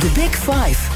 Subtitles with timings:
[0.00, 0.95] The Big Five.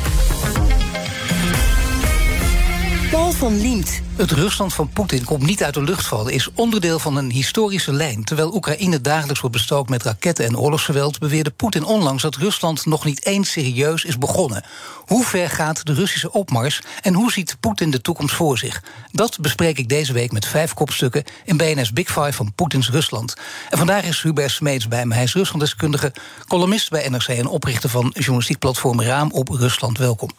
[3.10, 4.00] Paul van Liemt.
[4.16, 7.92] Het Rusland van Poetin komt niet uit de lucht vallen, is onderdeel van een historische
[7.92, 8.24] lijn.
[8.24, 13.04] Terwijl Oekraïne dagelijks wordt bestookt met raketten en oorlogsgeweld, beweerde Poetin onlangs dat Rusland nog
[13.04, 14.64] niet eens serieus is begonnen.
[15.06, 18.82] Hoe ver gaat de Russische opmars en hoe ziet Poetin de toekomst voor zich?
[19.12, 23.34] Dat bespreek ik deze week met vijf kopstukken in BNS Big Five van Poetins Rusland.
[23.70, 25.14] En vandaag is Hubert Smeets bij me.
[25.14, 26.12] Hij is Ruslanddeskundige,
[26.46, 29.98] columnist bij NRC en oprichter van journalistiek platform Raam op Rusland.
[29.98, 30.30] Welkom.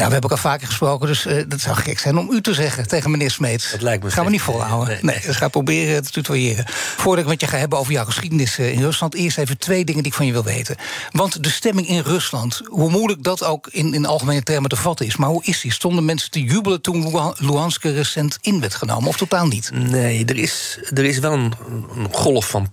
[0.00, 2.54] Nou, we hebben elkaar vaker gesproken, dus uh, dat zou gek zijn om u te
[2.54, 3.70] zeggen tegen meneer Smeets.
[3.70, 4.88] Dat lijkt me Gaan we niet volhouden.
[4.88, 5.14] Nee, nee.
[5.14, 6.64] nee dus ga proberen te tutoyeren.
[6.68, 9.84] Voordat ik met je ga hebben over jouw geschiedenis uh, in Rusland, eerst even twee
[9.84, 10.76] dingen die ik van je wil weten.
[11.10, 15.06] Want de stemming in Rusland, hoe moeilijk dat ook in, in algemene termen te vatten
[15.06, 15.72] is, maar hoe is die?
[15.72, 19.70] Stonden mensen te jubelen toen Luhansk recent in werd genomen, of totaal niet?
[19.72, 21.52] Nee, er is, er is wel een,
[21.96, 22.68] een golf van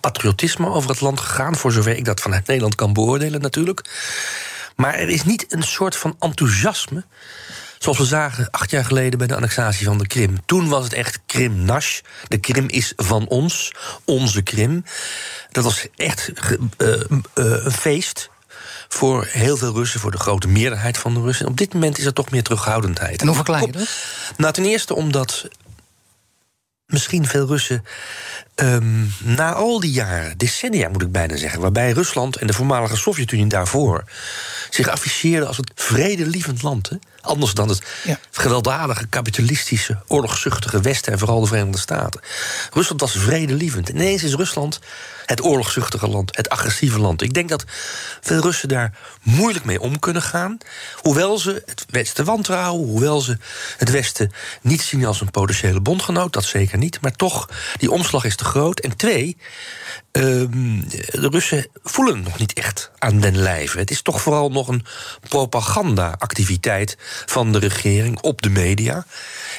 [0.00, 3.82] patriotisme over het land gegaan, voor zover ik dat vanuit Nederland kan beoordelen natuurlijk.
[4.80, 7.04] Maar er is niet een soort van enthousiasme.
[7.78, 10.38] Zoals we zagen acht jaar geleden bij de annexatie van de Krim.
[10.46, 12.00] Toen was het echt Krim-Nash.
[12.28, 13.72] De Krim is van ons,
[14.04, 14.84] onze Krim.
[15.50, 16.32] Dat was echt
[16.78, 16.96] uh, uh,
[17.34, 18.30] een feest
[18.88, 21.46] voor heel veel Russen, voor de grote meerderheid van de Russen.
[21.46, 23.20] Op dit moment is er toch meer terughoudendheid.
[23.20, 23.88] En hoe verklaar je dat?
[24.36, 25.48] Nou, ten eerste omdat
[26.86, 27.84] misschien veel Russen
[28.62, 32.96] um, na al die jaren, decennia moet ik bijna zeggen, waarbij Rusland en de voormalige
[32.96, 34.04] Sovjet-Unie daarvoor
[34.70, 36.88] zich afficheerden als het vredelievend land.
[36.88, 36.96] Hè?
[37.20, 38.18] Anders dan het ja.
[38.30, 42.20] gewelddadige, kapitalistische, oorlogszuchtige Westen en vooral de Verenigde Staten.
[42.72, 43.88] Rusland was vredelievend.
[43.88, 44.80] Ineens is Rusland
[45.30, 47.22] het oorlogszuchtige land, het agressieve land.
[47.22, 47.64] Ik denk dat
[48.20, 48.92] veel Russen daar
[49.22, 50.58] moeilijk mee om kunnen gaan.
[50.94, 53.38] Hoewel ze het Westen wantrouwen, hoewel ze
[53.76, 54.32] het Westen
[54.62, 57.00] niet zien als een potentiële bondgenoot, dat zeker niet.
[57.00, 57.48] Maar toch,
[57.78, 58.80] die omslag is te groot.
[58.80, 59.36] En twee,
[60.12, 63.78] Um, de Russen voelen nog niet echt aan den lijve.
[63.78, 64.84] Het is toch vooral nog een
[65.28, 66.96] propaganda-activiteit
[67.26, 69.04] van de regering op de media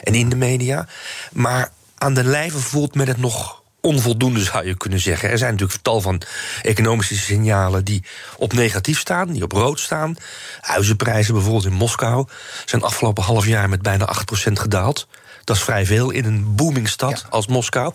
[0.03, 0.88] en in de media.
[1.31, 5.30] Maar aan den lijve voelt men het nog onvoldoende, zou je kunnen zeggen.
[5.30, 6.22] Er zijn natuurlijk tal van
[6.62, 8.03] economische signalen die
[8.38, 10.16] op negatief staan, die op rood staan.
[10.62, 12.28] Huizenprijzen bijvoorbeeld in Moskou
[12.66, 14.16] zijn afgelopen half jaar met bijna
[14.50, 15.07] 8% gedaald.
[15.44, 17.94] Dat is vrij veel in een boomingstad als Moskou.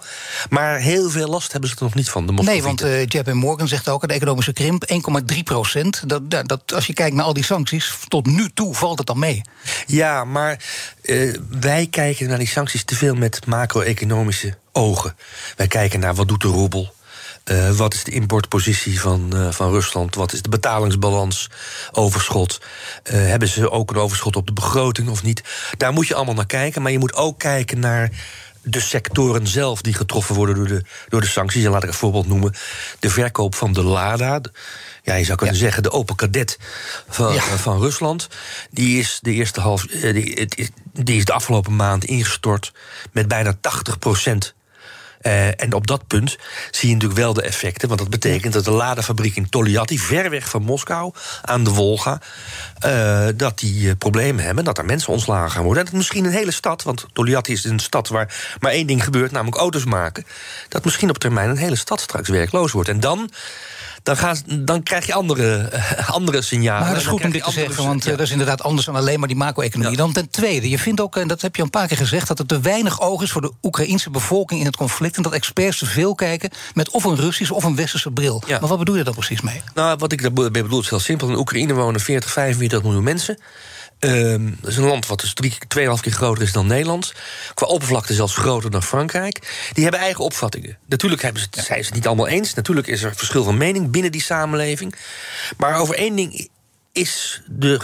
[0.51, 2.27] Maar heel veel last hebben ze er nog niet van.
[2.27, 4.93] De nee, want uh, JP Morgan zegt ook: de economische krimp
[5.34, 6.03] 1,3 procent.
[6.09, 9.19] Dat, dat, als je kijkt naar al die sancties, tot nu toe valt het dan
[9.19, 9.43] mee.
[9.87, 10.65] Ja, maar
[11.03, 15.17] uh, wij kijken naar die sancties te veel met macro-economische ogen.
[15.56, 16.95] Wij kijken naar wat doet de roebel.
[17.51, 20.15] Uh, wat is de importpositie van, uh, van Rusland?
[20.15, 21.51] Wat is de betalingsbalans?
[21.93, 22.61] Overschot?
[23.05, 25.43] Uh, hebben ze ook een overschot op de begroting of niet?
[25.77, 26.83] Daar moet je allemaal naar kijken.
[26.83, 28.11] Maar je moet ook kijken naar
[28.62, 31.65] de sectoren zelf die getroffen worden door de, door de sancties.
[31.65, 32.55] En laat ik een voorbeeld noemen:
[32.99, 34.41] de verkoop van de Lada.
[35.03, 35.62] Ja, je zou kunnen ja.
[35.62, 36.59] zeggen de Open Cadet
[37.09, 37.43] van, ja.
[37.43, 38.29] van Rusland.
[38.71, 39.83] Die is de eerste half.
[39.87, 40.49] Die,
[40.93, 42.73] die is de afgelopen maand ingestort
[43.12, 44.55] met bijna 80 procent.
[45.26, 46.38] Uh, en op dat punt
[46.70, 47.88] zie je natuurlijk wel de effecten.
[47.88, 52.20] Want dat betekent dat de ladefabriek in Tolyatti, ver weg van Moskou, aan de Wolga,
[52.87, 54.64] uh, dat die uh, problemen hebben.
[54.64, 55.84] Dat er mensen ontslagen gaan worden.
[55.84, 59.04] En dat misschien een hele stad, want Tolyatti is een stad waar maar één ding
[59.04, 60.26] gebeurt, namelijk auto's maken.
[60.69, 62.88] Dat misschien op termijn een hele stad straks werkloos wordt.
[62.88, 63.31] En dan
[64.06, 66.81] dan, gaan, dan krijg je andere, uh, andere signalen.
[66.81, 68.11] Maar dat is goed om dit te zeggen, want ja.
[68.11, 69.97] dat is inderdaad anders dan alleen maar die macro-economie.
[69.97, 70.03] Ja.
[70.03, 72.39] Dan ten tweede, je vindt ook, en dat heb je een paar keer gezegd, dat
[72.39, 75.17] er te weinig oog is voor de Oekraïnse bevolking in het conflict.
[75.17, 78.43] En dat experts te veel kijken met of een Russische of een westerse bril.
[78.47, 78.59] Ja.
[78.61, 79.61] Maar wat bedoel je daar precies mee?
[79.75, 81.28] Nou, wat ik daarmee bedoel is heel simpel.
[81.28, 83.38] In Oekraïne wonen 40, 45 miljoen mensen.
[84.00, 87.12] Um, dat is een land wat dus drie, tweeënhalf keer groter is dan Nederland.
[87.54, 89.69] Qua oppervlakte zelfs groter dan Frankrijk.
[89.72, 90.78] Die hebben eigen opvattingen.
[90.87, 92.54] Natuurlijk hebben ze, zijn ze het niet allemaal eens.
[92.54, 94.94] Natuurlijk is er verschil van mening binnen die samenleving.
[95.56, 96.48] Maar over één ding
[96.96, 97.81] is de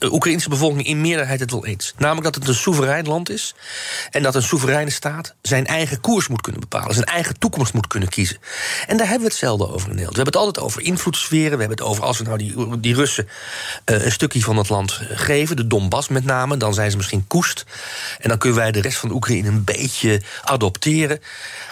[0.00, 1.94] uh, Oekraïnse bevolking in meerderheid het wel eens.
[1.96, 3.54] Namelijk dat het een soeverein land is.
[4.10, 6.94] En dat een soevereine staat zijn eigen koers moet kunnen bepalen.
[6.94, 8.38] Zijn eigen toekomst moet kunnen kiezen.
[8.86, 10.16] En daar hebben we hetzelfde over in Nederland.
[10.16, 11.58] We hebben het altijd over invloedssferen.
[11.58, 13.28] We hebben het over als we nou die, die Russen
[13.84, 15.56] uh, een stukje van het land geven.
[15.56, 16.56] De Donbass met name.
[16.56, 17.64] Dan zijn ze misschien koest.
[18.18, 21.20] En dan kunnen wij de rest van de Oekraïne een beetje adopteren.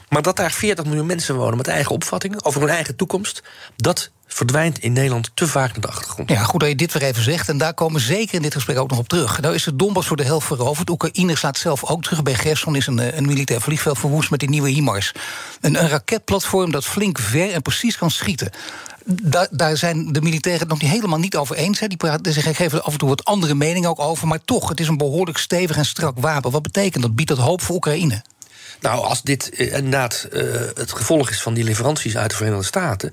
[0.08, 3.42] Maar dat daar 40 miljoen mensen wonen met eigen opvattingen over hun eigen toekomst,
[3.76, 6.30] dat verdwijnt in Nederland te vaak naar de achtergrond.
[6.30, 7.48] Ja, goed dat je dit weer even zegt.
[7.48, 9.40] En daar komen we zeker in dit gesprek ook nog op terug.
[9.40, 10.90] Nou is de Donbass voor de helft veroverd.
[10.90, 12.22] Oekraïne staat zelf ook terug.
[12.22, 15.12] Bij Gerson is een, eh, een militair vliegveld verwoest met die nieuwe HIMARS.
[15.60, 18.50] Een, een raketplatform dat flink ver en precies kan schieten.
[19.50, 21.78] Daar, zijn de militairen het nog niet helemaal niet over eens.
[21.78, 24.26] Die praten, ze geven af en toe wat andere meningen ook over.
[24.26, 26.50] Maar toch, het is een behoorlijk stevig en strak wapen.
[26.50, 27.14] Wat betekent dat?
[27.14, 28.22] Biedt dat hoop voor Oekraïne?
[28.80, 30.42] Nou, als dit eh, inderdaad uh,
[30.74, 33.12] het gevolg is van die leveranties uit de Verenigde Staten,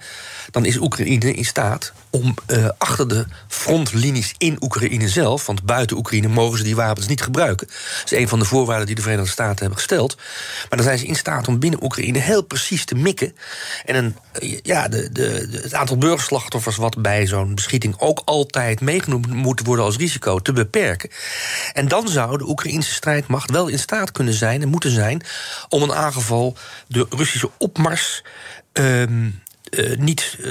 [0.51, 5.97] dan is Oekraïne in staat om uh, achter de frontlinies in Oekraïne zelf, want buiten
[5.97, 7.67] Oekraïne mogen ze die wapens niet gebruiken.
[7.67, 10.15] Dat is een van de voorwaarden die de Verenigde Staten hebben gesteld.
[10.69, 13.35] Maar dan zijn ze in staat om binnen Oekraïne heel precies te mikken.
[13.85, 14.15] En een,
[14.63, 19.85] ja, de, de, het aantal burgerslachtoffers wat bij zo'n beschieting ook altijd meegenomen moet worden
[19.85, 21.09] als risico te beperken.
[21.73, 25.21] En dan zou de Oekraïnse strijdmacht wel in staat kunnen zijn en moeten zijn
[25.69, 26.57] om een aangeval,
[26.87, 28.23] de Russische opmars.
[28.73, 29.03] Uh,
[29.73, 30.45] uh, niet uh,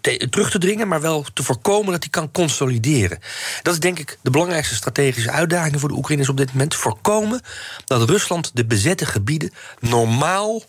[0.00, 3.18] te, terug te dringen, maar wel te voorkomen dat hij kan consolideren.
[3.62, 6.74] Dat is denk ik de belangrijkste strategische uitdaging voor de Oekraïners op dit moment.
[6.74, 7.40] Voorkomen
[7.84, 10.62] dat Rusland de bezette gebieden normaal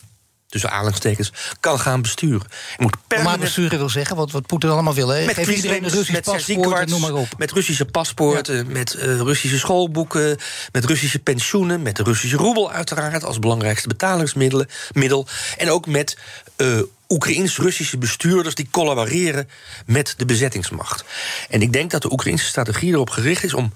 [0.51, 2.47] tussen aanhalingstekens, kan gaan besturen.
[2.77, 3.37] Je moet permanent...
[3.37, 5.07] Maar besturen wil zeggen wat, wat Poetin allemaal wil.
[5.07, 5.25] Hè?
[5.25, 7.27] Met Geef iedereen een Russisch met paspoort, noem maar op.
[7.37, 8.63] Met Russische paspoorten, ja.
[8.67, 10.37] met uh, Russische schoolboeken...
[10.71, 13.23] met Russische pensioenen, met de Russische roebel uiteraard...
[13.23, 14.65] als belangrijkste betalingsmiddel.
[14.93, 16.17] Middel, en ook met
[16.57, 16.81] uh,
[17.11, 19.49] Oekraïns-Russische bestuurders die collaboreren
[19.85, 21.03] met de bezettingsmacht.
[21.49, 23.71] En ik denk dat de Oekraïnse strategie erop gericht is om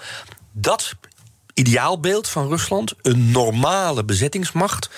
[0.51, 0.95] dat
[1.55, 2.93] ideaalbeeld van Rusland.
[3.01, 4.89] Een normale bezettingsmacht.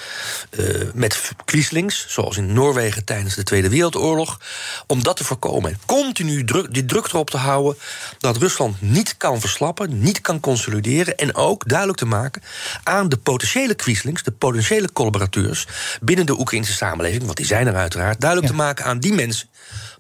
[0.50, 4.40] Uh, met kwieslings, zoals in Noorwegen tijdens de Tweede Wereldoorlog.
[4.88, 5.80] Om dat te voorkomen.
[5.86, 7.78] continu druk, die druk erop te houden
[8.18, 11.18] dat Rusland niet kan verslappen, niet kan consolideren.
[11.18, 12.42] En ook duidelijk te maken
[12.84, 15.68] aan de potentiële kwieslings, de potentiële collaborateurs
[16.02, 17.24] binnen de Oekraïnse samenleving.
[17.24, 18.22] Want die zijn er uiteraard.
[18.22, 18.58] Duidelijk ja.
[18.58, 19.50] te maken aan die mensen.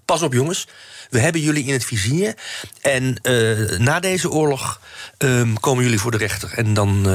[0.06, 0.68] Pas op, jongens
[1.09, 2.33] we hebben jullie in het vizier.
[2.81, 4.81] En uh, na deze oorlog
[5.18, 6.54] um, komen jullie voor de rechter.
[6.54, 7.07] En dan.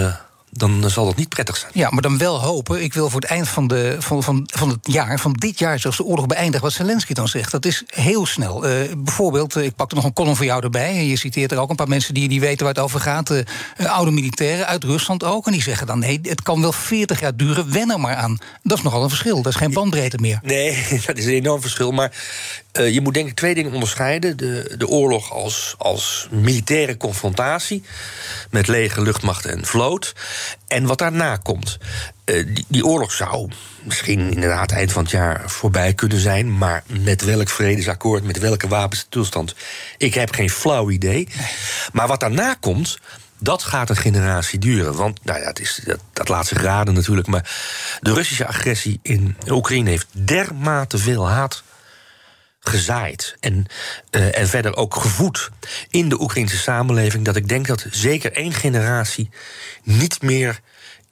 [0.54, 1.72] Dan zal dat niet prettig zijn.
[1.75, 2.82] Ja, maar dan wel hopen.
[2.82, 5.78] Ik wil voor het eind van, de, van, van, van het jaar, van dit jaar,
[5.78, 6.60] zelfs de oorlog beëindigen.
[6.60, 8.69] Wat Zelensky dan zegt, dat is heel snel.
[8.69, 11.06] Uh, bijvoorbeeld, ik pak er nog een column voor jou erbij.
[11.06, 13.31] Je citeert er ook een paar mensen die, die weten waar het over gaat.
[13.31, 13.40] Uh,
[13.76, 15.46] oude militairen uit Rusland ook.
[15.46, 18.38] En die zeggen dan: nee, het kan wel 40 jaar duren, wen er maar aan.
[18.62, 19.43] Dat is nogal een verschil.
[19.43, 20.40] Dat is geen bandbreedte meer.
[20.43, 21.90] Nee, dat is een enorm verschil.
[21.90, 22.12] Maar
[22.72, 24.37] je moet denk ik twee dingen onderscheiden.
[24.37, 27.82] De, de oorlog als, als militaire confrontatie
[28.50, 30.14] met leger, luchtmacht en vloot.
[30.66, 31.78] En wat daarna komt.
[32.24, 33.50] Uh, die, die, oorlog zou
[33.82, 36.58] misschien inderdaad eind van het jaar voorbij kunnen zijn.
[36.58, 39.54] Maar met welk vredesakkoord, met welke wapenstilstand.
[39.96, 41.28] Ik heb geen flauw idee.
[41.92, 42.98] Maar wat daarna komt.
[43.38, 44.94] Dat gaat een generatie duren.
[44.94, 47.26] Want nou ja, het is, dat, dat laat zich raden natuurlijk.
[47.26, 47.50] Maar
[48.00, 51.62] de Russische agressie in Oekraïne heeft dermate veel haat
[52.64, 53.67] gezaaid en,
[54.11, 55.50] uh, en verder ook gevoed
[55.91, 59.31] in de Oekraïnse samenleving, dat ik denk dat zeker één generatie
[59.82, 60.61] niet meer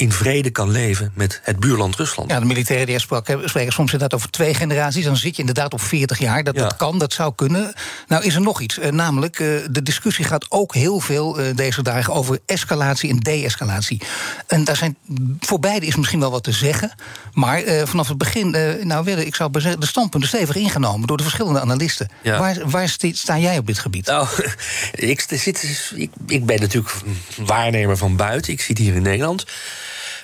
[0.01, 2.31] in vrede kan leven met het buurland Rusland.
[2.31, 5.05] Ja, de militairen die spreken soms inderdaad over twee generaties.
[5.05, 6.45] Dan zit je inderdaad op 40 jaar.
[6.45, 6.63] Dat, ja.
[6.63, 7.73] dat kan, dat zou kunnen.
[8.07, 8.79] Nou is er nog iets.
[8.79, 13.19] Uh, namelijk, uh, de discussie gaat ook heel veel uh, deze dagen over escalatie en
[13.19, 14.01] de-escalatie.
[14.47, 14.97] En daar zijn,
[15.41, 16.93] voor beide is misschien wel wat te zeggen.
[17.33, 18.51] Maar vanaf het begin,
[18.83, 22.09] nou ik zou zeggen, de standpunten stevig ingenomen door de verschillende analisten.
[22.23, 22.39] Ja.
[22.39, 24.07] Waar, waar sta jij op dit gebied?
[24.07, 24.29] Nou,
[24.93, 26.95] ik, zit, ik, ik ben natuurlijk
[27.37, 28.53] waarnemer van buiten.
[28.53, 29.45] Ik zit hier in Nederland.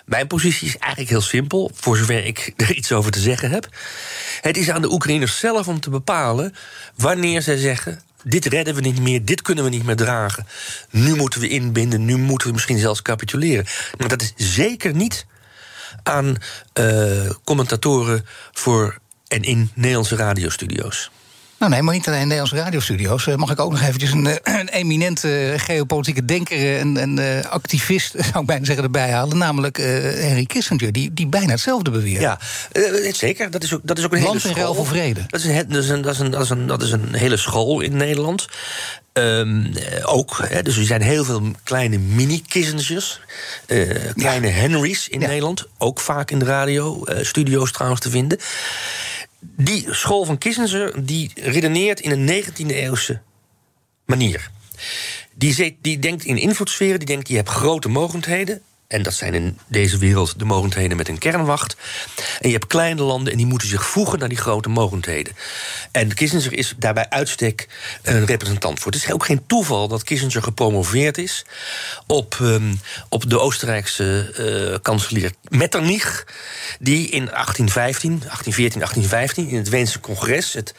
[0.07, 3.69] Mijn positie is eigenlijk heel simpel, voor zover ik er iets over te zeggen heb.
[4.41, 6.55] Het is aan de Oekraïners zelf om te bepalen
[6.97, 8.01] wanneer zij zeggen.
[8.23, 10.47] Dit redden we niet meer, dit kunnen we niet meer dragen.
[10.91, 13.67] Nu moeten we inbinden, nu moeten we misschien zelfs capituleren.
[13.99, 15.27] Maar dat is zeker niet
[16.03, 16.37] aan
[16.81, 18.99] uh, commentatoren voor
[19.29, 21.11] en in Nederlandse radiostudio's.
[21.59, 23.27] Nou nee, maar niet alleen in Nederlandse radiostudio's.
[23.27, 27.45] Uh, mag ik ook nog eventjes een, uh, een eminente uh, geopolitieke denker en, en
[27.51, 29.39] activist, zou ik bijna zeggen, erbij halen.
[29.39, 32.21] Namelijk Henry Kissinger, die, die bijna hetzelfde beweert.
[32.21, 32.39] Ja,
[33.13, 33.51] zeker.
[33.51, 34.65] Dat is ook, dat is ook een Land hele school.
[34.65, 35.25] Land voor vrede.
[35.27, 37.15] Dat is, een, dat, is een, dat, is een, dat, is een, dat is een
[37.15, 38.47] hele school in Nederland.
[39.13, 39.73] Um,
[40.03, 43.21] ook, hè, dus er zijn heel veel kleine mini-Kissingers.
[44.15, 44.53] kleine ja.
[44.53, 45.27] Henrys in ja.
[45.27, 45.67] Nederland.
[45.79, 48.39] Ook vaak in de radio-studio's trouwens te vinden
[49.41, 53.21] die school van Kissinger die redeneert in een 19e-eeuwse
[54.05, 54.51] manier.
[55.35, 58.63] Die, die denkt in invloedssferen, die denkt je hebt grote mogendheden.
[58.89, 61.77] En dat zijn in deze wereld de mogendheden met een kernwacht.
[62.41, 65.37] En je hebt kleine landen en die moeten zich voegen naar die grote mogendheden.
[65.91, 67.69] En Kissinger is daarbij uitstek
[68.03, 68.93] een representant voor.
[68.93, 71.45] Het is ook geen toeval dat Kissinger gepromoveerd is
[72.07, 74.35] op, um, op de Oostenrijkse
[74.73, 76.27] uh, kanselier Metternich,
[76.79, 80.75] die in 1815, 1814, 1815 in het Weense congres het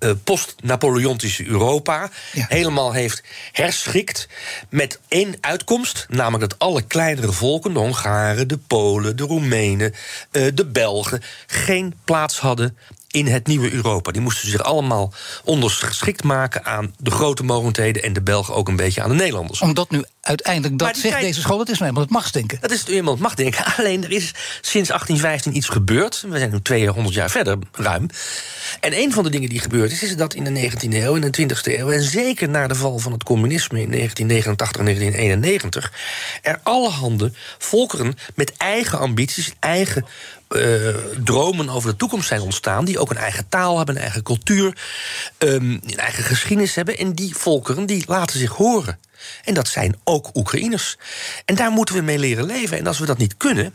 [0.00, 2.46] uh, post-Napoleontische Europa Ja.
[2.48, 4.28] helemaal heeft herschikt.
[4.68, 9.94] Met één uitkomst, namelijk dat alle kleinere volken, de Hongaren, de Polen, de Roemenen,
[10.30, 12.76] eh, de Belgen, geen plaats hadden
[13.10, 14.12] in het nieuwe Europa.
[14.12, 15.12] Die moesten zich allemaal
[15.44, 19.60] onderschikt maken aan de grote mogendheden en de Belgen ook een beetje aan de Nederlanders.
[19.60, 22.58] Omdat nu uiteindelijk dat zegt tijd- deze school, het is nou eenmaal het machtsdenken.
[22.60, 23.64] Dat is nu eenmaal het machtsdenken.
[23.78, 26.24] Alleen er is sinds 1815 iets gebeurd.
[26.28, 28.08] We zijn nu 200 jaar verder, ruim.
[28.80, 31.30] En een van de dingen die gebeurd is, is dat in de 19e eeuw, in
[31.30, 35.92] de 20e eeuw, en zeker na de val van het communisme in 1989 en 1991,
[36.42, 40.06] er allerhande volkeren met eigen ambities, eigen
[40.48, 42.84] eh, dromen over de toekomst zijn ontstaan.
[42.84, 44.76] Die ook een eigen taal hebben, een eigen cultuur,
[45.38, 46.98] ehm, een eigen geschiedenis hebben.
[46.98, 48.98] En die volkeren die laten zich horen.
[49.44, 50.96] En dat zijn ook Oekraïners.
[51.44, 52.78] En daar moeten we mee leren leven.
[52.78, 53.74] En als we dat niet kunnen,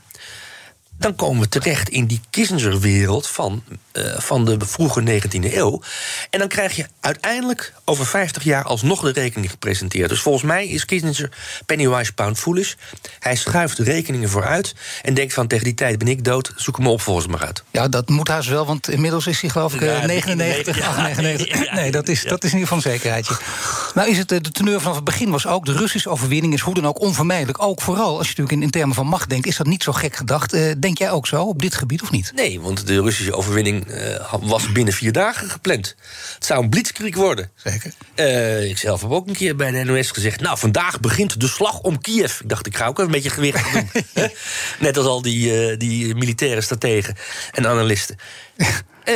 [0.97, 5.81] dan komen we terecht in die Kissinger-wereld van, eh, van de vroege 19e eeuw.
[6.29, 10.09] En dan krijg je uiteindelijk over 50 jaar alsnog de rekening gepresenteerd.
[10.09, 11.29] Dus volgens mij is Kissinger
[11.65, 12.73] pennywise pound foolish.
[13.19, 16.77] Hij schuift de rekeningen vooruit en denkt van tegen die tijd ben ik dood, zoek
[16.77, 17.63] hem op volgens maar uit.
[17.71, 20.87] Ja, dat moet haast wel, want inmiddels is hij geloof ik eh, Ja, 99, ja,
[20.87, 21.65] 98.
[21.65, 22.29] ja, Nee, dat is, ja.
[22.29, 23.37] dat is in ieder geval een zekerheidje.
[23.93, 25.65] Nou is het, eh, de teneur vanaf het begin was ook...
[25.65, 27.63] de Russische overwinning is hoe dan ook onvermijdelijk.
[27.63, 29.47] Ook vooral, als je natuurlijk in, in termen van macht denkt...
[29.47, 30.53] is dat niet zo gek gedacht.
[30.53, 32.31] Eh, denk jij ook zo op dit gebied of niet?
[32.35, 35.95] Nee, want de Russische overwinning eh, was binnen vier dagen gepland.
[36.33, 37.51] Het zou een blitzkrieg worden.
[37.55, 37.93] Zeker.
[38.15, 40.41] Eh, ik zelf heb ook een keer bij de NOS gezegd...
[40.41, 42.39] nou, vandaag begint de slag om Kiev.
[42.39, 43.89] Ik dacht, ik ga ook even een beetje gewicht doen.
[44.13, 44.27] hè?
[44.79, 47.15] Net als al die, eh, die militaire strategen
[47.51, 48.17] en analisten.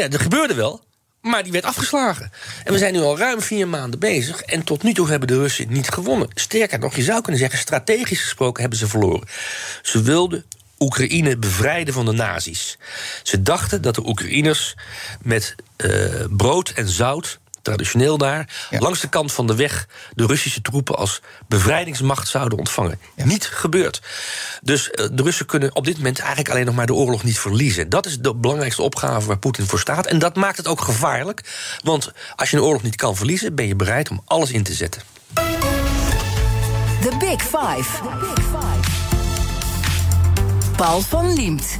[0.09, 0.83] Dat gebeurde wel,
[1.21, 2.31] maar die werd afgeslagen.
[2.63, 4.41] En we zijn nu al ruim vier maanden bezig...
[4.41, 6.27] en tot nu toe hebben de Russen niet gewonnen.
[6.33, 7.59] Sterker nog, je zou kunnen zeggen...
[7.59, 9.27] strategisch gesproken hebben ze verloren.
[9.81, 10.45] Ze wilden
[10.79, 12.77] Oekraïne bevrijden van de nazi's.
[13.23, 14.75] Ze dachten dat de Oekraïners
[15.21, 15.89] met eh,
[16.29, 18.79] brood en zout traditioneel daar, Ja.
[18.79, 22.99] langs de kant van de weg de Russische troepen als bevrijdingsmacht zouden ontvangen.
[23.15, 24.01] Niet gebeurd.
[24.61, 27.39] Dus eh, de Russen kunnen op dit moment eigenlijk alleen nog maar de oorlog niet
[27.39, 27.89] verliezen.
[27.89, 30.05] Dat is de belangrijkste opgave waar Poetin voor staat.
[30.05, 31.43] En dat maakt het ook gevaarlijk.
[31.83, 34.73] Want als je een oorlog niet kan verliezen, ben je bereid om alles in te
[34.73, 35.01] zetten.
[37.01, 39.06] The Big Five.
[40.77, 41.79] Paul van Liemt.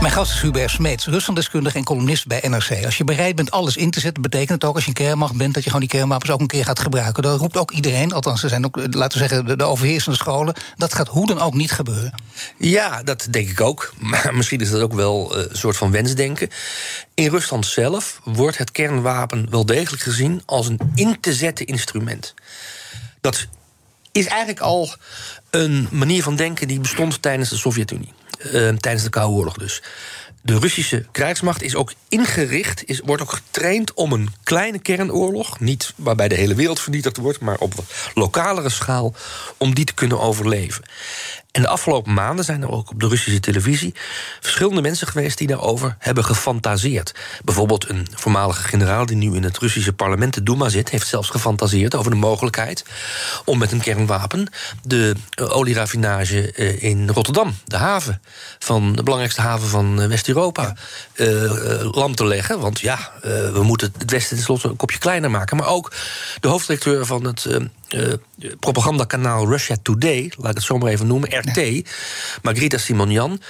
[0.00, 2.84] Mijn gast is Hubert Smeets, Ruslanddeskundige en columnist bij NRC.
[2.84, 5.36] Als je bereid bent alles in te zetten, betekent het ook als je een kernmacht
[5.36, 5.54] bent...
[5.54, 7.22] dat je gewoon die kernwapens ook een keer gaat gebruiken.
[7.22, 10.18] Dat roept ook iedereen, althans er zijn ook, eh, laten we zeggen, de, de overheersende
[10.18, 10.54] scholen.
[10.76, 12.14] Dat gaat hoe dan ook niet gebeuren.
[12.58, 13.92] Ja, dat denk ik ook.
[14.10, 16.48] Maar misschien is dat ook wel eh, een soort van wensdenken.
[17.14, 22.34] In Rusland zelf wordt het kernwapen wel degelijk gezien als een in te zetten instrument.
[23.20, 23.46] Dat
[24.12, 24.94] is eigenlijk al
[25.50, 28.12] een manier van denken die bestond tijdens de Sovjet-Unie.
[28.38, 29.82] Eh, tijdens de Koude Oorlog dus.
[30.42, 35.92] De Russische krijgsmacht is ook ingericht, is, wordt ook getraind om een kleine kernoorlog, niet
[35.96, 37.74] waarbij de hele wereld vernietigd wordt, maar op
[38.14, 39.14] lokalere schaal,
[39.56, 40.84] om die te kunnen overleven.
[41.50, 43.94] En de afgelopen maanden zijn er ook op de Russische televisie
[44.40, 47.14] verschillende mensen geweest die daarover hebben gefantaseerd.
[47.44, 51.28] Bijvoorbeeld een voormalige generaal die nu in het Russische parlement, de Duma, zit, heeft zelfs
[51.28, 52.84] gefantaseerd over de mogelijkheid
[53.44, 54.48] om met een kernwapen
[54.82, 58.22] de eh, olieraffinage eh, in Rotterdam, de haven
[58.58, 60.74] van de belangrijkste haven van eh, West-Europa,
[61.14, 62.60] eh, eh, lam te leggen.
[62.60, 65.56] Want ja, eh, we moeten het Westen tenslotte een kopje kleiner maken.
[65.56, 65.92] Maar ook
[66.40, 67.46] de hoofddirecteur van het
[67.88, 68.12] eh,
[68.60, 71.90] propagandakanaal Russia Today, laat ik het zo maar even noemen, RT,
[72.42, 73.40] Margarita Simonian.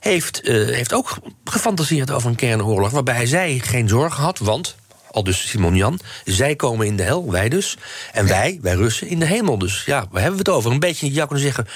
[0.00, 2.90] Heeft, heeft ook gefantaseerd over een kernoorlog.
[2.90, 4.76] Waarbij zij geen zorgen had, want,
[5.10, 7.76] al dus Simonian, zij komen in de hel, wij dus.
[8.12, 9.58] En wij, wij Russen, in de hemel.
[9.58, 10.70] Dus ja, waar hebben we het over?
[10.70, 11.66] Een beetje, je zou kunnen zeggen.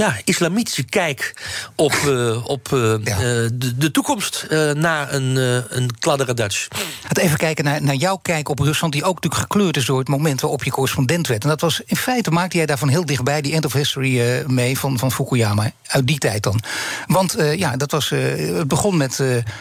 [0.00, 1.34] Ja, islamitische kijk
[1.74, 3.16] op, eh, op eh, Ja.
[3.16, 3.20] eh,
[3.54, 5.36] de, de toekomst na een,
[5.68, 6.68] een kladderadatsch.
[7.02, 8.92] Laten we even kijken naar, naar jouw kijk op Rusland...
[8.92, 11.42] die ook natuurlijk gekleurd is door het moment waarop je correspondent werd.
[11.42, 13.40] En dat was, in feite maakte jij daarvan heel dichtbij...
[13.40, 16.60] die end of history mee van, van Fukuyama, uit die tijd dan.
[17.06, 19.16] Want ja, dat was, het begon met...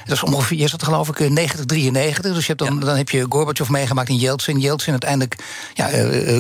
[0.05, 2.33] dat was ongeveer, jij zat geloof ik eh, 90, 93.
[2.33, 4.59] Dus je hebt dan, dan heb je Gorbachev meegemaakt in Yeltsin.
[4.59, 5.35] Yeltsin uiteindelijk,
[5.73, 5.89] ja,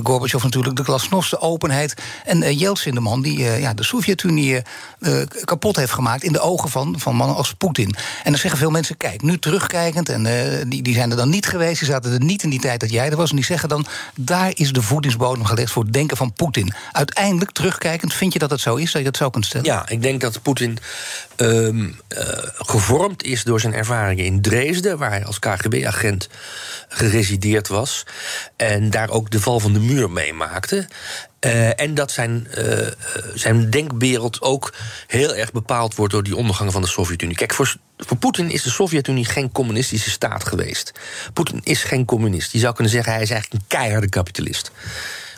[0.03, 1.93] Gorbachev natuurlijk de glasnost, de openheid.
[2.25, 4.61] En Yeltsin, de man die ja, de Sovjet-Unie
[4.99, 6.23] eh, kapot heeft gemaakt...
[6.23, 7.95] in de ogen van, van mannen als Poetin.
[8.23, 10.09] En dan zeggen veel mensen, kijk, nu terugkijkend...
[10.09, 12.59] en eh, die, die zijn er dan niet geweest, die zaten er niet in die
[12.59, 13.29] tijd dat jij er was...
[13.29, 16.73] en die zeggen dan, daar is de voedingsbodem gelegd voor het denken van Poetin.
[16.91, 19.65] Uiteindelijk, terugkijkend, vind je dat het zo is, dat je dat zo kunt stellen?
[19.65, 20.77] Ja, ik denk dat Poetin
[21.35, 22.27] ehm, eh,
[22.57, 26.29] gevormd is door zijn ervaringen in Dresden, waar hij als KGB-agent
[26.89, 28.05] geresideerd was.
[28.55, 30.87] En daar ook de val van de muur meemaakte.
[31.45, 32.87] Uh, en dat zijn, uh,
[33.33, 34.73] zijn denkwereld ook
[35.07, 37.35] heel erg bepaald wordt door die ondergang van de Sovjet-Unie.
[37.35, 40.91] Kijk, voor, voor Poetin is de Sovjet-Unie geen communistische staat geweest.
[41.33, 42.51] Poetin is geen communist.
[42.51, 44.71] Je zou kunnen zeggen, hij is eigenlijk een keiharde kapitalist.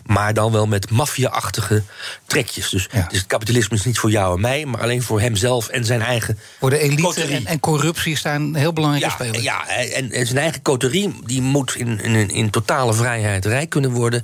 [0.05, 1.83] Maar dan wel met maffia-achtige
[2.25, 2.69] trekjes.
[2.69, 5.85] Dus, dus, het kapitalisme is niet voor jou en mij, maar alleen voor hemzelf en
[5.85, 6.39] zijn eigen.
[6.59, 9.43] Voor de elite en, en, corruptie staan heel belangrijke ja, spelers.
[9.43, 13.91] Ja, en, en, zijn eigen coterie die moet in, in, in totale vrijheid rijk kunnen
[13.91, 14.23] worden.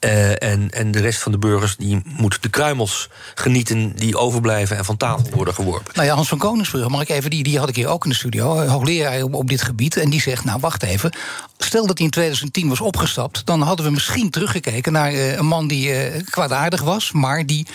[0.00, 4.76] Uh, en, en de rest van de burgers die moet de kruimels genieten die overblijven
[4.76, 5.92] en van tafel worden geworpen.
[5.94, 8.10] Nou ja, Hans van Koningsbrugge, mag ik even, die, die had ik hier ook in
[8.10, 9.96] de studio, eh, hoogleraar op, op dit gebied.
[9.96, 11.10] En die zegt: Nou, wacht even.
[11.58, 15.68] Stel dat hij in 2010 was opgestapt, dan hadden we misschien teruggekeken naar een man
[15.68, 17.66] die uh, kwaadaardig was, maar die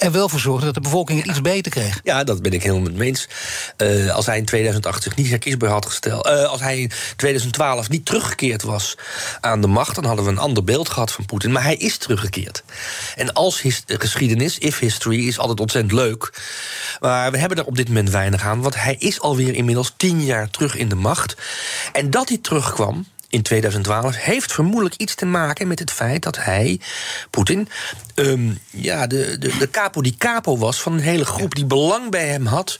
[0.00, 2.00] er wel voor zorgde dat de bevolking het iets beter kreeg.
[2.04, 3.28] Ja, dat ben ik helemaal met eens.
[3.76, 6.26] Uh, als hij in 2008 zich niet herkiesbaar had gesteld.
[6.26, 8.96] Als hij in 2012 niet teruggekeerd was
[9.40, 11.52] aan de macht, dan hadden we een ander beeld gehad van Poetin.
[11.52, 12.62] Maar hij is teruggekeerd.
[13.16, 16.32] En als his geschiedenis, if history, is altijd ontzettend leuk.
[17.00, 20.24] Maar we hebben er op dit moment weinig aan, want hij is alweer inmiddels tien
[20.24, 21.36] jaar terug in de macht.
[21.92, 26.36] En dat hij terugkwam, in 2012 heeft vermoedelijk iets te maken met het feit dat
[26.36, 26.80] hij,
[27.30, 27.68] Poetin,
[28.14, 32.10] um, ja, de, de, de capo die capo was van een hele groep die belang
[32.10, 32.78] bij hem had.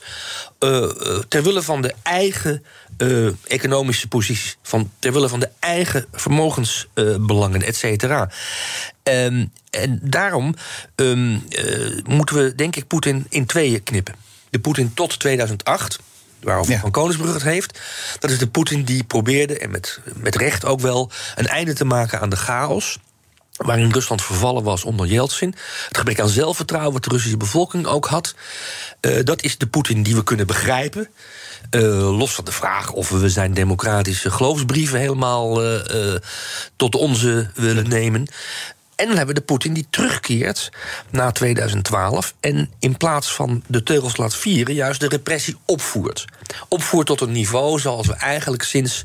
[0.59, 0.89] Uh,
[1.27, 2.63] ter wille van de eigen
[2.97, 8.29] uh, economische positie, van, ter wille van de eigen vermogensbelangen, et cetera.
[9.03, 10.55] Um, en daarom
[10.95, 11.43] um,
[12.03, 14.15] moeten we, denk ik, Poetin in tweeën knippen.
[14.49, 15.99] De Poetin tot 2008
[16.41, 16.79] waarover ja.
[16.79, 17.79] Van Koningsbrug het heeft.
[18.19, 21.85] Dat is de Poetin die probeerde, en met, met recht ook wel, een einde te
[21.85, 22.99] maken aan de chaos
[23.55, 25.55] waarin Rusland vervallen was onder Yeltsin.
[25.87, 28.35] Het gebrek aan zelfvertrouwen wat de Russische bevolking ook had.
[29.01, 31.09] Uh, dat is de Poetin die we kunnen begrijpen.
[31.71, 31.81] Uh,
[32.17, 36.15] los van de vraag of we zijn democratische geloofsbrieven helemaal uh,
[36.75, 38.27] tot onze willen nemen.
[39.01, 40.71] En dan hebben we de Poetin die terugkeert
[41.09, 46.25] na 2012 en in plaats van de teugels laat vieren, juist de repressie opvoert.
[46.67, 49.03] Opvoert tot een niveau zoals we eigenlijk sinds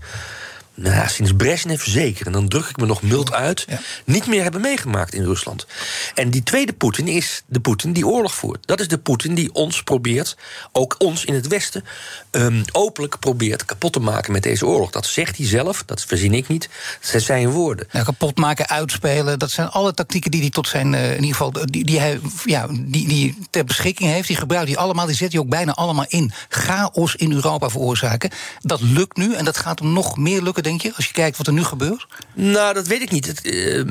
[0.77, 3.81] nou, sinds Brezhnev zeker, en dan druk ik me nog mild uit, ja.
[4.05, 5.67] niet meer hebben meegemaakt in Rusland.
[6.15, 8.67] En die tweede Poetin is de Poetin die oorlog voert.
[8.67, 10.37] Dat is de Poetin die ons probeert,
[10.73, 11.85] ook ons in het Westen,
[12.31, 14.91] um, openlijk probeert kapot te maken met deze oorlog.
[14.91, 16.69] Dat zegt hij zelf, dat verzin ik niet,
[17.13, 17.89] dat zijn woorden.
[17.91, 21.37] Ja, kapot maken, uitspelen, dat zijn alle tactieken die hij tot zijn, uh, in ieder
[21.37, 24.27] geval, die, die hij ja, die, die ter beschikking heeft.
[24.27, 26.33] Die gebruikt hij allemaal, die zet hij ook bijna allemaal in.
[26.49, 28.31] Chaos in Europa veroorzaken.
[28.61, 31.37] Dat lukt nu en dat gaat hem nog meer lukken denk je, als je kijkt
[31.37, 32.07] wat er nu gebeurt?
[32.35, 33.27] Nou, dat weet ik niet.
[33.27, 33.85] Het, uh,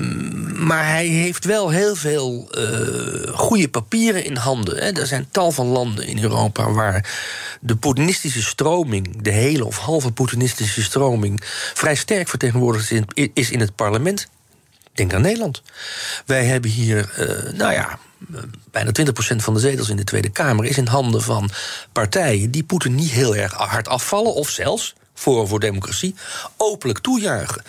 [0.55, 4.77] maar hij heeft wel heel veel uh, goede papieren in handen.
[4.77, 4.99] Hè.
[4.99, 7.09] Er zijn tal van landen in Europa waar
[7.61, 11.41] de Poetinistische stroming, de hele of halve Poetinistische stroming,
[11.73, 12.91] vrij sterk vertegenwoordigd
[13.33, 14.27] is in, het parlement.
[14.93, 15.61] Denk aan Nederland.
[16.25, 17.99] Wij hebben hier, uh, nou ja,
[18.71, 21.49] bijna 20% van de zetels in de Tweede Kamer is in handen van
[21.91, 26.15] partijen die Poetin niet heel erg hard afvallen, of zelfs Forum voor Democratie,
[26.57, 27.63] openlijk toejuichen.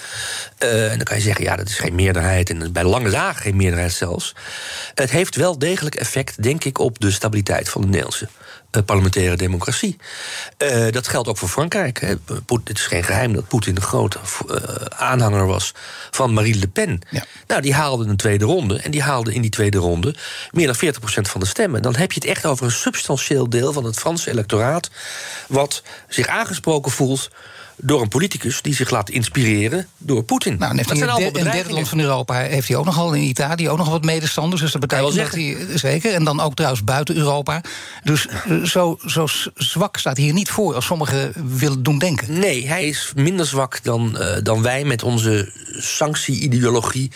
[0.59, 2.51] Uh, en dan kan je zeggen, ja, dat is geen meerderheid...
[2.51, 4.35] en bij lange dagen geen meerderheid zelfs.
[4.95, 8.29] Het heeft wel degelijk effect, denk ik, op de stabiliteit van de Nederlandse
[8.85, 9.97] parlementaire democratie.
[10.59, 12.01] Uh, dat geldt ook voor Frankrijk.
[12.01, 12.15] Hè.
[12.65, 14.19] Het is geen geheim dat Poetin de grote
[14.89, 15.75] aanhanger was
[16.11, 17.01] van Marine Le Pen.
[17.11, 17.25] Ja.
[17.47, 18.79] Nou, die haalde een tweede ronde.
[18.79, 20.15] En die haalde in die tweede ronde
[20.51, 21.83] meer dan 40% van de stemmen.
[21.83, 24.91] Dan heb je het echt over een substantieel deel van het Franse electoraat.
[25.49, 27.31] wat zich aangesproken voelt
[27.77, 30.57] door een politicus die zich laat inspireren door Poetin.
[30.59, 33.23] Nou, heeft dat hij in een derde land van Europa heeft hij ook nogal in
[33.23, 34.61] Italië ook nog wat medestanders.
[34.63, 36.13] Dus dat betekent dat hij zeker.
[36.15, 37.61] En dan ook trouwens buiten Europa.
[38.05, 42.39] Dus eh, zo, zo zwak staat hij hier niet voor als sommigen willen doen denken.
[42.39, 47.11] Nee, hij is minder zwak dan, uh, dan wij met onze sanctie-ideologie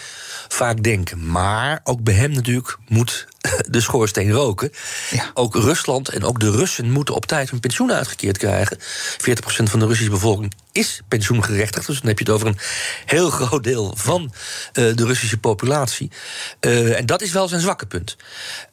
[0.49, 1.31] vaak denken.
[1.31, 3.27] Maar ook bij hem natuurlijk moet
[3.68, 4.72] de schoorsteen roken.
[5.11, 5.31] Ja.
[5.35, 8.79] Ook Rusland en ook de Russen moeten op tijd hun pensioen uitgekeerd krijgen.
[8.79, 8.83] 40%
[9.62, 11.87] van de Russische bevolking is pensioengerechtigd.
[11.87, 12.59] Dus dan heb je het over een
[13.07, 16.11] heel groot deel van uh, de Russische populatie.
[16.61, 18.16] Uh, en dat is wel zijn zwakke punt.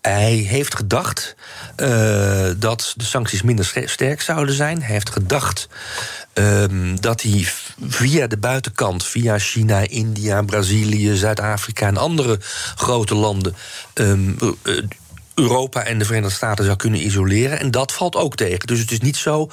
[0.02, 1.36] Hij heeft gedacht
[1.78, 4.82] uh, dat de sancties minder sterk zouden zijn.
[4.82, 5.68] Hij heeft gedacht
[6.34, 7.48] um, dat hij
[7.82, 12.40] via de buitenkant, via China, India, Brazilië, Zuid-Afrika en andere
[12.76, 13.56] grote landen.
[13.94, 14.38] Um,
[15.34, 17.60] Europa en de Verenigde Staten zou kunnen isoleren.
[17.60, 18.68] En dat valt ook tegen.
[18.68, 19.52] Dus het is niet zo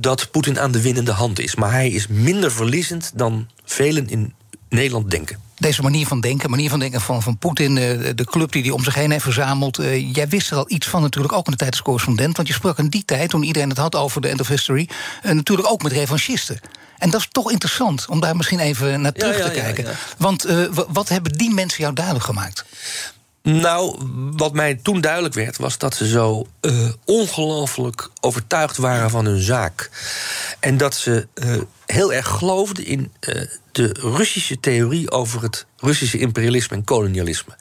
[0.00, 1.54] dat Poetin aan de winnende hand is.
[1.54, 4.34] Maar hij is minder verliezend dan velen in
[4.68, 5.38] Nederland denken.
[5.58, 7.74] Deze manier van denken, manier van denken van, van Poetin,
[8.14, 9.80] de club die hij om zich heen heeft verzameld.
[9.80, 12.36] Uh, jij wist er al iets van natuurlijk ook in de tijd als correspondent.
[12.36, 14.88] Want je sprak in die tijd, toen iedereen het had over de end of history,
[15.22, 16.60] natuurlijk ook met revanchisten.
[16.98, 19.84] En dat is toch interessant om daar misschien even naar terug ja, ja, te kijken.
[19.84, 22.64] Ja, Want uh, wat hebben die mensen jou duidelijk gemaakt?
[23.42, 23.96] Nou,
[24.36, 29.40] wat mij toen duidelijk werd, was dat ze zo uh, ongelooflijk overtuigd waren van hun
[29.40, 29.90] zaak.
[30.60, 33.12] En dat ze uh, heel erg geloofden in
[33.72, 37.56] de Russische theorie over het Russische imperialisme en kolonialisme.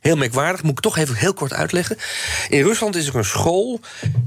[0.00, 1.96] Heel merkwaardig, moet ik toch even heel kort uitleggen.
[2.48, 3.80] In Rusland is er een school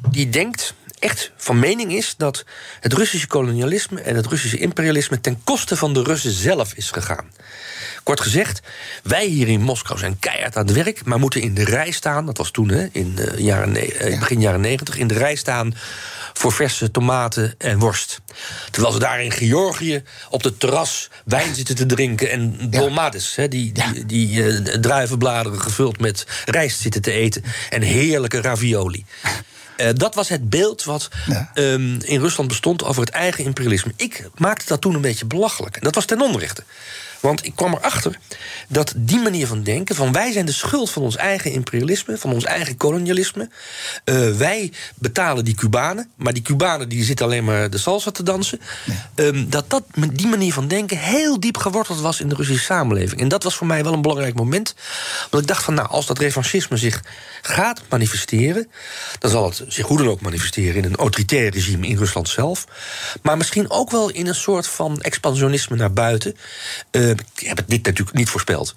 [0.10, 2.45] die denkt, echt van mening is dat
[2.79, 7.31] het Russische kolonialisme en het Russische imperialisme ten koste van de Russen zelf is gegaan.
[8.03, 8.62] Kort gezegd,
[9.03, 12.25] wij hier in Moskou zijn keihard aan het werk, maar moeten in de rij staan.
[12.25, 15.75] Dat was toen, hè, in uh, jaren, uh, begin jaren negentig, in de rij staan
[16.33, 18.21] voor verse tomaten en worst.
[18.71, 23.47] Terwijl ze daar in Georgië op het terras wijn zitten te drinken en dolmades, hè,
[23.47, 24.03] die, die, ja.
[24.05, 29.05] die uh, druivenbladeren gevuld met rijst zitten te eten en heerlijke ravioli.
[29.78, 31.52] Uh, dat was het beeld wat ja.
[31.54, 33.92] um, in Rusland bestond over het eigen imperialisme.
[33.96, 35.76] Ik maakte dat toen een beetje belachelijk.
[35.76, 36.63] En dat was ten onrechte.
[37.19, 38.19] Want ik kwam erachter
[38.67, 42.34] dat die manier van denken, van wij zijn de schuld van ons eigen imperialisme, van
[42.34, 43.49] ons eigen kolonialisme.
[44.06, 48.23] Uh, wij betalen die Cubanen, maar die Cubanen die zitten alleen maar de salsa te
[48.23, 48.60] dansen.
[48.86, 49.23] Ja.
[49.23, 53.21] Um, dat, dat die manier van denken heel diep geworteld was in de Russische samenleving.
[53.21, 54.75] En dat was voor mij wel een belangrijk moment.
[55.30, 57.03] Want ik dacht van, nou, als dat revanchisme zich
[57.41, 58.67] gaat manifesteren,
[59.19, 62.65] dan zal het zich hoe dan ook manifesteren in een autoritair regime in Rusland zelf.
[63.21, 66.38] Maar misschien ook wel in een soort van expansionisme naar buiten.
[66.91, 68.74] Uh, ik heb het niet, natuurlijk niet voorspeld.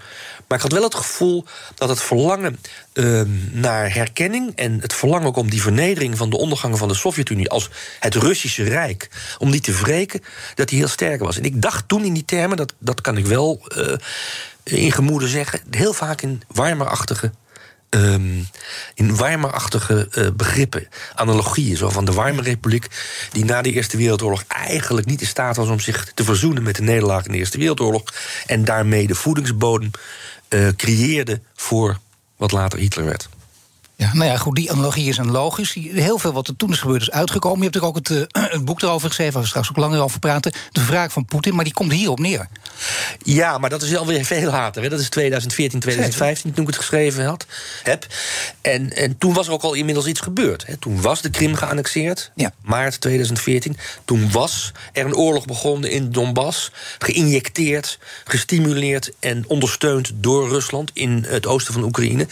[0.48, 2.58] Maar ik had wel het gevoel dat het verlangen
[2.94, 6.94] uh, naar herkenning en het verlangen ook om die vernedering van de ondergang van de
[6.94, 10.20] Sovjet-Unie als het Russische Rijk, om die te wreken,
[10.54, 11.36] dat die heel sterk was.
[11.36, 13.94] En ik dacht toen in die termen, dat, dat kan ik wel uh,
[14.62, 17.32] in gemoede zeggen, heel vaak in warmerachtige
[17.90, 18.46] Um,
[18.94, 21.76] in Weimarachtige uh, begrippen, analogieën.
[21.76, 22.86] Zo van de Weimarrepubliek,
[23.32, 26.76] die na de Eerste Wereldoorlog eigenlijk niet in staat was om zich te verzoenen met
[26.76, 28.02] de nederlaag in de Eerste Wereldoorlog.
[28.46, 29.90] En daarmee de voedingsbodem
[30.48, 31.98] uh, creëerde voor
[32.36, 33.28] wat later Hitler werd.
[34.00, 35.74] Ja, nou ja, goed, die analogie is een logisch.
[35.74, 37.58] Heel veel wat er toen is gebeurd is uitgekomen.
[37.58, 40.02] Je hebt er ook het, uh, het boek erover geschreven, waar we straks ook langer
[40.02, 40.52] over praten.
[40.72, 42.48] De vraag van Poetin, maar die komt hierop neer.
[43.22, 44.82] Ja, maar dat is alweer veel later.
[44.82, 44.88] Hè.
[44.88, 47.46] Dat is 2014, 2015 toen ik het geschreven had,
[47.82, 48.06] heb.
[48.60, 50.66] En, en toen was er ook al inmiddels iets gebeurd.
[50.66, 50.76] Hè.
[50.76, 52.52] Toen was de Krim geannexeerd, ja.
[52.62, 53.76] maart 2014.
[54.04, 56.70] Toen was er een oorlog begonnen in Donbass.
[56.98, 62.26] Geïnjecteerd, gestimuleerd en ondersteund door Rusland in het oosten van Oekraïne.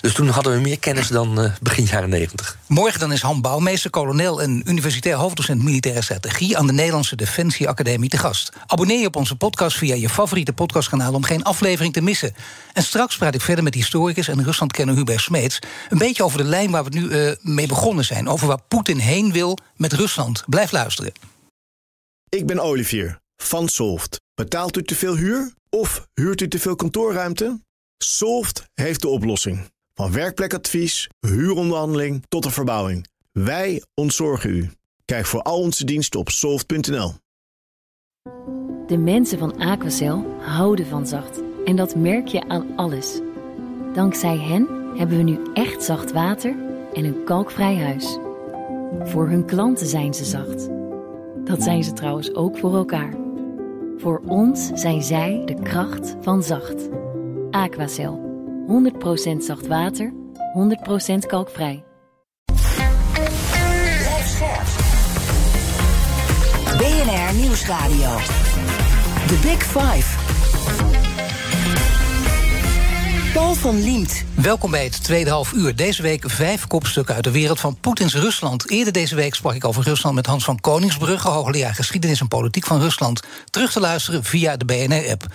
[0.00, 2.58] Dus toen hadden we meer kennis dan uh, begin jaren 90.
[2.66, 7.68] Morgen dan is Han Bouwmeester, kolonel en universitair hoofddocent militaire strategie aan de Nederlandse Defensie
[7.68, 8.52] Academie te gast.
[8.66, 12.34] Abonneer je op onze podcast via je favoriete podcastkanaal om geen aflevering te missen.
[12.72, 16.44] En straks praat ik verder met historicus en Ruslandkenner Hubert Smeets een beetje over de
[16.44, 20.44] lijn waar we nu uh, mee begonnen zijn, over waar Poetin heen wil met Rusland.
[20.46, 21.12] Blijf luisteren.
[22.28, 24.20] Ik ben Olivier van Solft.
[24.34, 27.60] Betaalt u te veel huur of huurt u te veel kantoorruimte?
[27.98, 29.70] Solft heeft de oplossing.
[29.98, 33.06] Van werkplekadvies, huuronderhandeling tot de verbouwing.
[33.32, 34.70] Wij ontzorgen u.
[35.04, 37.12] Kijk voor al onze diensten op soft.nl.
[38.86, 41.40] De mensen van Aquacel houden van zacht.
[41.64, 43.20] En dat merk je aan alles.
[43.94, 46.56] Dankzij hen hebben we nu echt zacht water
[46.94, 48.18] en een kalkvrij huis.
[49.02, 50.68] Voor hun klanten zijn ze zacht.
[51.44, 53.14] Dat zijn ze trouwens ook voor elkaar.
[53.96, 56.88] Voor ons zijn zij de kracht van zacht.
[57.50, 58.27] Aquacel.
[58.68, 60.12] 100% zacht water,
[60.54, 61.84] 100% kalkvrij.
[66.78, 68.16] BNR Nieuwsradio.
[69.26, 70.27] The Big Five.
[73.32, 74.24] Paul van Liemt.
[74.34, 75.76] Welkom bij het tweede half uur.
[75.76, 78.70] Deze week vijf kopstukken uit de wereld van Poetins Rusland.
[78.70, 81.28] Eerder deze week sprak ik over Rusland met Hans van Koningsbrugge...
[81.28, 83.22] hoogleraar geschiedenis en politiek van Rusland.
[83.50, 85.26] Terug te luisteren via de BNR-app.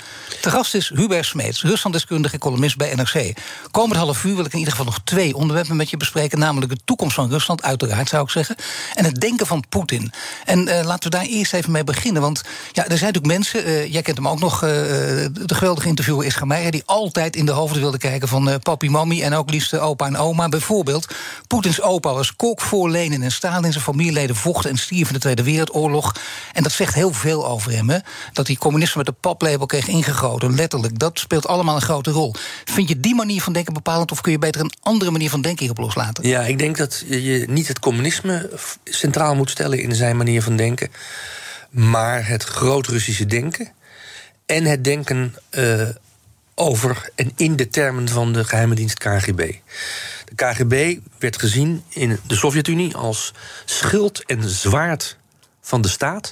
[0.41, 3.33] Te gast is Hubert Smeets, Ruslanddeskundige columnist bij NRC.
[3.71, 6.39] Komend half uur wil ik in ieder geval nog twee onderwerpen met je bespreken...
[6.39, 8.55] namelijk de toekomst van Rusland, uiteraard zou ik zeggen...
[8.93, 10.11] en het denken van Poetin.
[10.45, 12.21] En uh, laten we daar eerst even mee beginnen.
[12.21, 14.53] Want ja, er zijn natuurlijk mensen, uh, jij kent hem ook nog...
[14.63, 16.71] Uh, de geweldige interviewer Ischa Meijer...
[16.71, 19.21] die altijd in de hoofden wilde kijken van uh, papi, mami...
[19.21, 20.49] en ook liefst opa en oma.
[20.49, 21.07] Bijvoorbeeld,
[21.47, 23.71] Poetins opa was kok voor Lenin en Stalin.
[23.71, 26.15] Zijn familieleden vochten en stierven in de Tweede Wereldoorlog.
[26.53, 27.97] En dat zegt heel veel over hem, hè?
[28.33, 30.99] Dat hij communisme met de paplepel kreeg ingegoten, letterlijk.
[30.99, 32.35] Dat speelt allemaal een grote rol.
[32.65, 34.11] Vind je die manier van denken bepalend...
[34.11, 36.27] of kun je beter een andere manier van denken hierop loslaten?
[36.27, 38.49] Ja, ik denk dat je niet het communisme
[38.83, 39.79] centraal moet stellen...
[39.79, 40.91] in zijn manier van denken,
[41.69, 43.71] maar het groot-Russische denken...
[44.45, 45.89] en het denken uh,
[46.55, 49.53] over en in de termen van de geheime dienst KGB.
[50.25, 53.33] De KGB werd gezien in de Sovjet-Unie als
[53.65, 55.17] schild en zwaard
[55.61, 56.31] van de staat,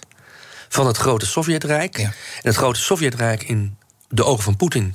[0.70, 1.98] van het grote Sovjetrijk.
[1.98, 2.04] Ja.
[2.04, 3.78] En het grote Sovjetrijk in
[4.10, 4.94] de ogen van Poetin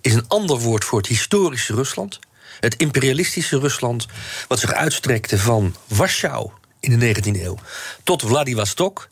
[0.00, 2.18] is een ander woord voor het historische Rusland.
[2.60, 4.06] Het imperialistische Rusland,
[4.48, 7.58] wat zich uitstrekte van Warschau in de 19e eeuw
[8.02, 9.08] tot Vladivostok,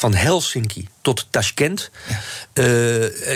[0.00, 1.90] van Helsinki tot Tashkent.
[2.08, 2.14] Ja.
[2.14, 2.64] Uh,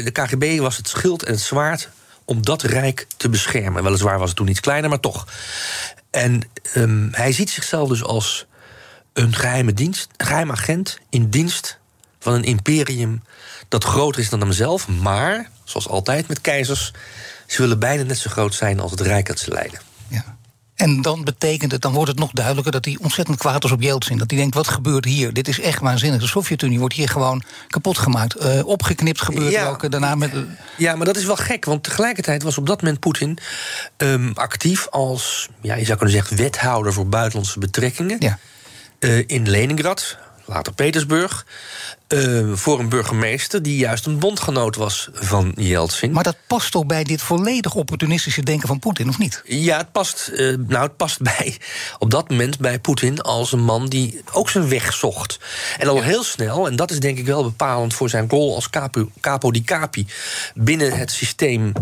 [0.04, 1.88] de KGB was het schild en het zwaard
[2.24, 3.82] om dat rijk te beschermen.
[3.82, 5.26] Weliswaar was het toen iets kleiner, maar toch.
[6.10, 6.40] En
[6.76, 8.46] um, hij ziet zichzelf dus als
[9.12, 11.78] een geheime dienst, een geheim agent in dienst
[12.18, 13.22] van een imperium
[13.68, 16.92] dat groter is dan hemzelf, maar, zoals altijd met keizers,
[17.46, 19.80] ze willen bijna net zo groot zijn als het rijk dat ze leiden.
[20.84, 23.82] En dan betekent het, dan wordt het nog duidelijker dat hij ontzettend kwaad is op
[23.82, 24.18] Yeltsin.
[24.18, 25.32] Dat hij denkt: wat gebeurt hier?
[25.32, 26.20] Dit is echt waanzinnig.
[26.20, 28.44] De Sovjet-Unie wordt hier gewoon kapot gemaakt.
[28.44, 29.90] Uh, opgeknipt gebeurt ja, ook.
[29.90, 30.32] Daarna met.
[30.76, 33.38] Ja, maar dat is wel gek, want tegelijkertijd was op dat moment Poetin
[33.96, 38.16] um, actief als, ja, je zou kunnen zeggen, wethouder voor buitenlandse betrekkingen.
[38.18, 38.38] Ja.
[39.00, 41.46] Uh, in Leningrad, later Petersburg.
[42.08, 46.12] Uh, voor een burgemeester die juist een bondgenoot was van Yeltsin.
[46.12, 49.42] Maar dat past toch bij dit volledig opportunistische denken van Poetin, of niet?
[49.44, 51.56] Ja, het past, uh, nou, het past bij,
[51.98, 55.38] op dat moment bij Poetin als een man die ook zijn weg zocht.
[55.78, 58.70] En al heel snel, en dat is denk ik wel bepalend voor zijn rol als
[58.70, 60.06] capo, capo di capi
[60.54, 61.72] binnen het systeem,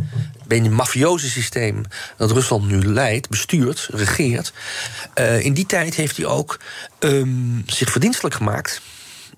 [0.47, 1.83] binnen het mafioze systeem
[2.17, 4.53] dat Rusland nu leidt, bestuurt, regeert.
[5.15, 6.59] Uh, in die tijd heeft hij ook
[6.99, 8.81] um, zich verdienstelijk gemaakt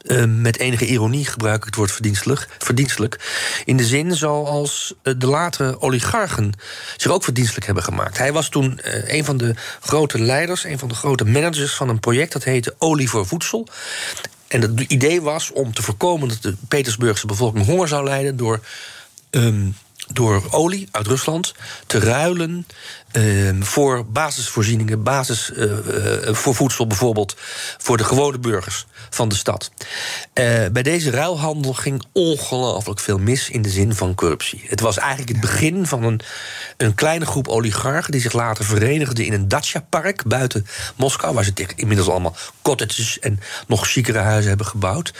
[0.04, 3.18] uh, met enige ironie gebruik ik het woord verdienstelijk, verdienstelijk.
[3.64, 6.52] In de zin zoals uh, de latere oligarchen
[6.96, 8.18] zich ook verdienstelijk hebben gemaakt.
[8.18, 11.88] Hij was toen uh, een van de grote leiders, een van de grote managers van
[11.88, 13.68] een project dat heette Olie voor Voedsel.
[14.48, 18.60] En het idee was om te voorkomen dat de Petersburgse bevolking honger zou lijden door.
[19.30, 19.76] Um,
[20.12, 21.54] door olie uit Rusland
[21.86, 22.66] te ruilen
[23.16, 27.36] uh, voor basisvoorzieningen, basis uh, uh, voor voedsel bijvoorbeeld,
[27.78, 29.70] voor de gewone burgers van de stad.
[30.72, 34.64] bij deze ruilhandel ging ongelooflijk veel mis in de zin van corruptie.
[34.66, 36.20] Het was eigenlijk het begin van een,
[36.76, 41.52] een kleine groep oligarchen die zich later verenigden in een dacha-park buiten Moskou, waar ze
[41.76, 45.12] inmiddels allemaal cottages en nog chicere huizen hebben gebouwd.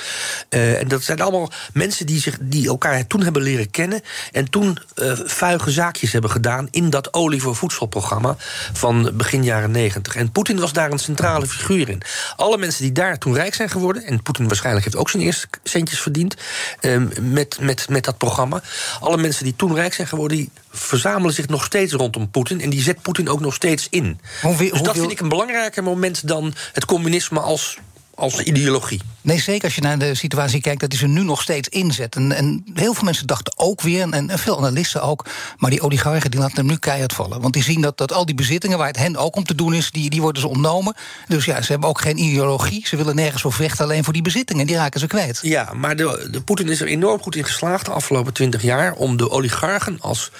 [0.48, 4.00] en dat zijn allemaal mensen die, zich, die elkaar toen hebben leren kennen
[4.32, 4.78] en toen
[5.24, 8.36] vuige zaakjes hebben gedaan in dat olie voor voedsel programma
[8.72, 10.16] van begin jaren negentig.
[10.16, 12.02] En Poetin was daar een centrale figuur in.
[12.36, 15.46] Alle mensen die daar toen rijk zijn geworden, en Poetin waarschijnlijk heeft ook zijn eerste
[15.62, 16.34] centjes verdiend
[16.80, 18.62] um, met, met, met dat programma.
[19.00, 22.60] Alle mensen die toen rijk zijn geworden, die verzamelen zich nog steeds rondom Poetin.
[22.60, 24.20] En die zet Poetin ook nog steeds in.
[24.58, 27.78] Dus dat vind ik een belangrijker moment dan het communisme als
[28.14, 29.00] als ideologie.
[29.20, 32.16] Nee, zeker als je naar de situatie kijkt, dat is er nu nog steeds inzet.
[32.16, 35.80] En, en heel veel mensen dachten ook weer, en, en, veel analisten ook, maar die
[35.80, 37.40] oligarchen die laten hem nu keihard vallen.
[37.40, 39.74] Want die zien dat, dat al die bezittingen waar het hen ook om te doen
[39.74, 40.94] is, die, die worden ze ontnomen.
[41.28, 42.86] Dus ja, ze hebben ook geen ideologie.
[42.86, 44.66] Ze willen nergens voor vechten, alleen voor die bezittingen.
[44.66, 45.38] Die raken ze kwijt.
[45.42, 48.92] Ja, maar de, de Poetin is er enorm goed in geslaagd de afgelopen twintig jaar
[48.92, 50.30] om de oligarchen als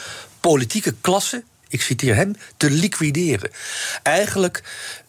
[0.41, 1.43] politieke klasse
[1.75, 3.51] ik citeer hem, te liquideren.
[4.03, 4.63] Eigenlijk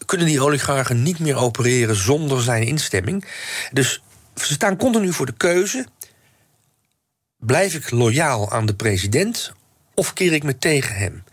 [0.06, 3.26] kunnen die oligarchen niet meer opereren zonder zijn instemming.
[3.72, 4.02] Dus
[4.36, 5.86] ze staan continu voor de keuze:
[7.38, 9.54] blijf ik loyaal aan de president
[9.94, 11.24] of keer ik me tegen hem?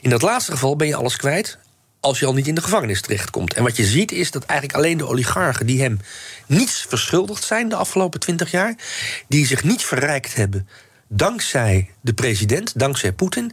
[0.00, 1.58] In dat laatste geval ben je alles kwijt
[2.00, 3.54] als je al niet in de gevangenis terechtkomt.
[3.54, 6.00] En wat je ziet is dat eigenlijk alleen de oligarchen die hem
[6.46, 8.74] niets verschuldigd zijn de afgelopen twintig jaar,
[9.28, 10.68] die zich niet verrijkt hebben
[11.14, 13.52] dankzij de president, dankzij Poetin,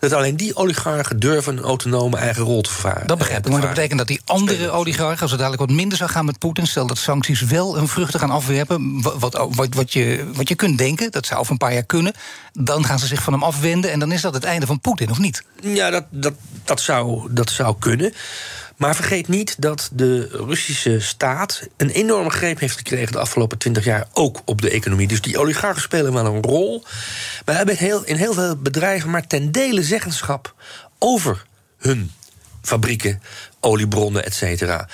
[0.00, 3.06] dat alleen die oligarchen durven een autonome eigen rol te varen.
[3.06, 5.98] Dat begrijp ik, maar dat betekent dat die andere oligarchen, als het dadelijk wat minder
[5.98, 9.92] zou gaan met Poetin, stel dat sancties wel hun vruchten gaan afwerpen, wat, wat, wat,
[9.92, 12.12] je, wat je kunt denken, dat zou over een paar jaar kunnen,
[12.52, 15.10] dan gaan ze zich van hem afwenden en dan is dat het einde van Poetin,
[15.10, 15.42] of niet?
[15.60, 18.12] Ja, dat, dat, dat, zou, dat zou kunnen.
[18.76, 23.84] Maar vergeet niet dat de Russische staat een enorme greep heeft gekregen de afgelopen twintig
[23.84, 25.08] jaar ook op de economie.
[25.08, 26.84] Dus die oligarchen spelen wel een rol.
[27.44, 30.54] Maar hebben heel, in heel veel bedrijven maar ten dele zeggenschap
[30.98, 31.44] over
[31.78, 32.12] hun
[32.62, 33.22] fabrieken,
[33.60, 34.88] oliebronnen, et cetera.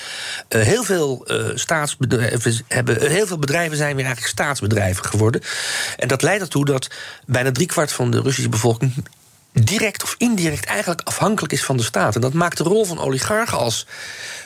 [0.48, 5.42] Uh, heel veel uh, staatsbedrijven hebben, heel veel bedrijven zijn weer eigenlijk staatsbedrijven geworden.
[5.96, 6.90] En dat leidt ertoe dat
[7.26, 9.04] bijna driekwart van de Russische bevolking
[9.52, 12.14] direct of indirect eigenlijk afhankelijk is van de staat.
[12.14, 13.86] En dat maakt de rol van oligarchen als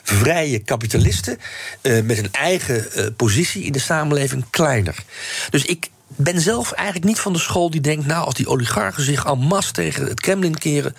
[0.03, 1.39] vrije kapitalisten
[1.83, 4.97] uh, met een eigen uh, positie in de samenleving kleiner.
[5.51, 9.05] Dus ik ben zelf eigenlijk niet van de school die denkt: nou, als die oligarchen
[9.05, 10.97] zich en masse tegen het Kremlin keren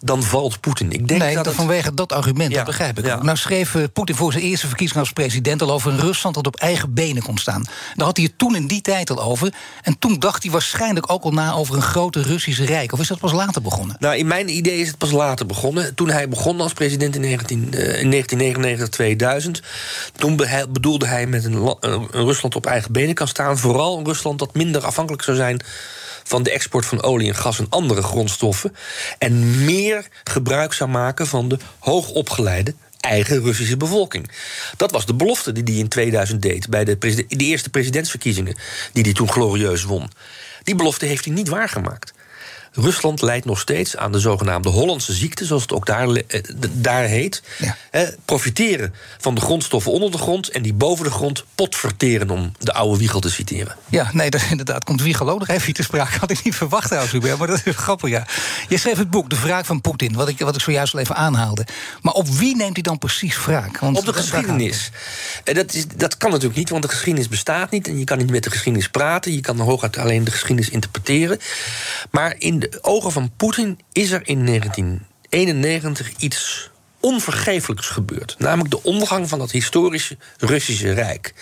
[0.00, 0.92] dan valt Poetin.
[0.92, 3.04] Ik denk nee, dat het- vanwege dat argument, Ja, dat begrijp ik.
[3.04, 3.22] ja.
[3.22, 6.46] Nou schreef eh, Poetin voor zijn eerste verkiezing als president al over een Rusland dat
[6.46, 7.64] op eigen benen kon staan.
[7.94, 9.52] Daar had hij het toen in die tijd al over.
[9.82, 12.92] En toen dacht hij waarschijnlijk ook al na over een grote Russische rijk.
[12.92, 13.96] Of is dat pas later begonnen?
[13.98, 15.94] Nou, in mijn idee is het pas later begonnen.
[15.94, 19.62] Toen hij begon als president in, 19, eh, in 1999-2000...
[20.16, 23.58] toen be- bedoelde hij met een, een Rusland op eigen benen kan staan...
[23.58, 25.60] vooral een Rusland dat minder afhankelijk zou zijn...
[26.30, 28.76] van de export van olie en gas en andere grondstoffen...
[29.18, 34.30] en meer gebruik zou maken van de hoogopgeleide eigen Russische bevolking.
[34.76, 36.68] Dat was de belofte die hij in 2000 deed...
[36.68, 38.56] bij de, de eerste presidentsverkiezingen
[38.92, 40.10] die hij toen glorieus won.
[40.62, 42.12] Die belofte heeft hij niet waargemaakt.
[42.72, 46.40] Rusland lijdt nog steeds aan de zogenaamde Hollandse ziekte, zoals het ook daar, eh,
[46.72, 47.42] daar heet.
[47.58, 47.76] Ja.
[47.90, 52.52] Eh, profiteren van de grondstoffen onder de grond en die boven de grond potverteren, om
[52.58, 53.76] de oude Wiegel te citeren.
[53.88, 54.84] Ja, nee, dat, inderdaad.
[54.84, 56.18] Komt Wiegel ook nog even hier te sprake.
[56.18, 58.26] Had ik niet verwacht trouwens, Hubert, maar dat is grappig, ja.
[58.68, 61.16] Je schreef het boek, De Wraak van Poetin, wat ik, wat ik zojuist al even
[61.16, 61.66] aanhaalde.
[62.02, 63.78] Maar op wie neemt hij dan precies wraak?
[63.78, 64.90] Want Op de geschiedenis.
[65.44, 67.88] En dat, is, dat kan natuurlijk niet, want de geschiedenis bestaat niet.
[67.88, 69.32] En je kan niet met de geschiedenis praten.
[69.32, 71.38] Je kan hooguit alleen de geschiedenis interpreteren.
[72.10, 76.70] Maar in de ogen van Poetin is er in 1991 iets
[77.00, 78.34] onvergeeflijks gebeurd.
[78.38, 81.34] Namelijk de ondergang van dat historische Russische Rijk.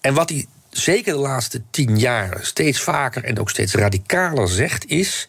[0.00, 4.86] En wat hij zeker de laatste tien jaar steeds vaker en ook steeds radicaler zegt,
[4.86, 5.28] is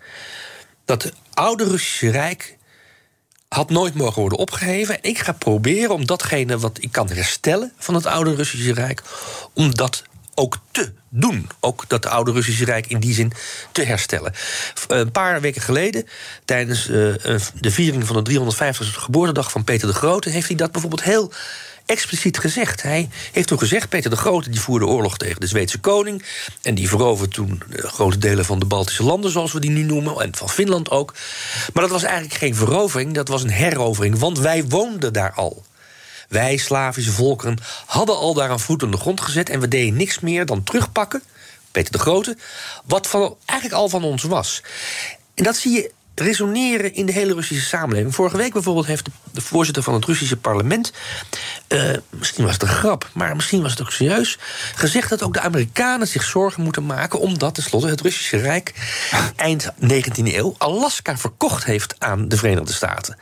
[0.86, 2.58] dat het oude Russische Rijk
[3.47, 4.95] had nooit mogen worden opgeheven.
[4.95, 9.01] En ik ga proberen om datgene wat ik kan herstellen van het oude Russische Rijk,
[9.54, 10.04] om dat
[10.36, 11.50] ook te doen.
[11.60, 13.32] Ook dat oude Russische Rijk in die zin
[13.71, 14.34] te herstellen.
[14.88, 16.08] Een paar weken geleden,
[16.45, 16.93] tijdens eh,
[17.60, 21.32] de viering van de 350ste geboortedag van Peter de Grote, heeft hij dat bijvoorbeeld heel
[21.86, 22.82] expliciet gezegd.
[22.82, 26.26] Hij heeft toen gezegd, Peter de Grote die voerde oorlog tegen de Zweedse koning...
[26.62, 29.84] en die veroverde toen eh, grote delen van de Baltische landen, zoals we die nu
[29.84, 30.21] noemen...
[30.21, 31.13] en van Finland ook.
[31.74, 34.19] Maar dat was eigenlijk geen verovering, dat was een herovering...
[34.19, 35.63] want wij woonden daar al.
[36.29, 39.49] Wij, Slavische volkeren, hadden al daar een voet aan de grond gezet...
[39.49, 41.23] en we deden niks meer dan terugpakken,
[41.71, 42.38] Peter de Grote...
[42.85, 44.61] wat van, eigenlijk al van ons was.
[45.33, 48.15] En dat zie je resoneren in de hele Russische samenleving.
[48.15, 50.93] Vorige week bijvoorbeeld heeft de, voorzitter van het Russische parlement...
[51.67, 54.38] eh, misschien was het een grap, maar misschien was het ook serieus...
[54.75, 57.19] gezegd dat ook de Amerikanen zich zorgen moeten maken...
[57.19, 58.73] omdat tenslotte het Russische Rijk
[59.36, 60.56] eind 19e eeuw...
[60.58, 63.17] Alaska verkocht heeft aan de Verenigde Staten.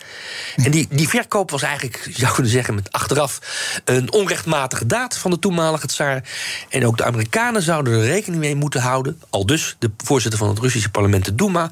[0.55, 2.75] En die, die verkoop was eigenlijk, je zou kunnen zeggen...
[2.75, 3.39] met achteraf
[3.85, 6.23] een onrechtmatige daad van de toenmalige tsaar.
[6.69, 9.21] En ook de Amerikanen zouden er rekening mee moeten houden...
[9.29, 11.71] al dus de voorzitter van het Russische parlement, de Duma...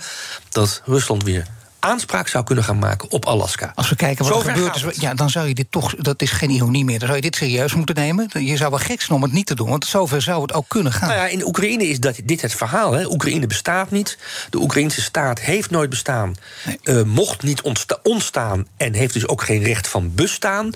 [0.49, 1.45] dat Rusland weer
[1.81, 3.71] aanspraak zou kunnen gaan maken op Alaska.
[3.75, 5.01] Als we kijken wat er gebeurd gaat is, het.
[5.01, 7.35] ja, dan zou je dit toch, dat is geen ironie meer, dan zou je dit
[7.35, 8.29] serieus moeten nemen.
[8.45, 10.65] Je zou wel gek zijn om het niet te doen, want zover zou het ook
[10.67, 11.09] kunnen gaan.
[11.09, 12.91] Nou ja, in Oekraïne is dat, dit het verhaal.
[12.93, 13.05] Hè.
[13.05, 14.17] Oekraïne bestaat niet.
[14.49, 16.35] De Oekraïnse staat heeft nooit bestaan.
[16.83, 18.67] eh, mocht niet ontsta- ontstaan.
[18.77, 20.71] En heeft dus ook geen recht van bestaan.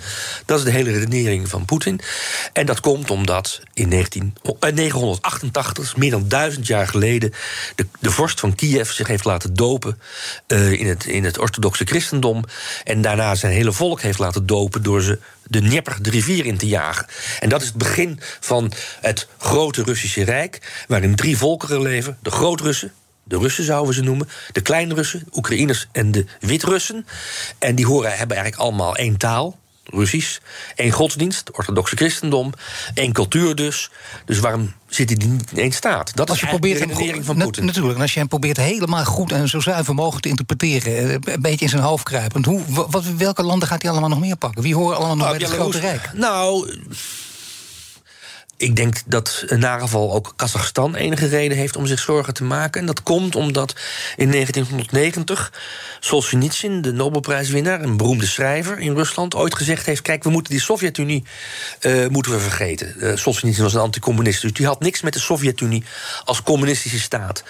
[0.45, 1.99] Dat is de hele redenering van Poetin.
[2.53, 7.33] En dat komt omdat in 19, eh, 988, dus meer dan duizend jaar geleden.
[7.75, 9.99] De, de vorst van Kiev zich heeft laten dopen.
[10.47, 12.43] eh, in, het, in het orthodoxe christendom.
[12.83, 14.83] En daarna zijn hele volk heeft laten dopen.
[14.83, 17.05] door ze de Dnieper, de rivier in te jagen.
[17.39, 22.31] En dat is het begin van het grote Russische Rijk, waarin drie volkeren leven: de
[22.31, 22.91] Groot-Russen.
[23.23, 24.29] De Russen zouden we ze noemen.
[24.51, 27.05] De Klein-Russen, Oekraïners en de Wit-Russen.
[27.59, 29.59] En die horen, hebben eigenlijk allemaal één taal,
[29.95, 30.37] Russisch.
[30.75, 32.53] één godsdienst, orthodoxe christendom.
[32.93, 33.89] één cultuur dus.
[34.25, 36.15] Dus waarom zitten die niet in één staat?
[36.15, 37.65] Dat Als is je eigenlijk probeert de redenering van na- Poetin.
[37.65, 41.33] natuurlijk, en als je hem probeert helemaal goed en zo zuiver mogelijk te interpreteren, eh,
[41.33, 44.19] een beetje in zijn hoofd kruipend, hoe, wa- wat, welke landen gaat hij allemaal nog
[44.19, 44.61] meer pakken?
[44.61, 46.09] Wie horen allemaal nog Nou, bij het grote rijk?
[46.13, 46.79] Nou,
[48.57, 52.81] ik denk dat in ook Kazachstan enige reden heeft om zich zorgen te maken.
[52.81, 53.75] En dat komt omdat
[54.15, 55.53] in 1990
[55.99, 60.61] Solzhenitsyn, de Nobelprijswinnaar, een beroemde schrijver in Rusland, ooit gezegd heeft: Kijk, we moeten die
[60.61, 61.23] Sovjet-Unie
[61.79, 62.95] eh, moeten we vergeten.
[62.97, 65.83] Uh, Solzhenitsyn was een anticommunist, dus die had niks met de Sovjet-Unie
[66.23, 67.43] als communistische staat.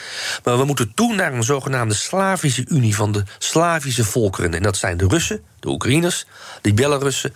[0.44, 4.54] Maar we moeten toe naar een zogenaamde Slavische Unie van de Slavische volkeren.
[4.54, 6.26] En dat zijn de Russen, de Oekraïners,
[6.62, 7.34] de Belarussen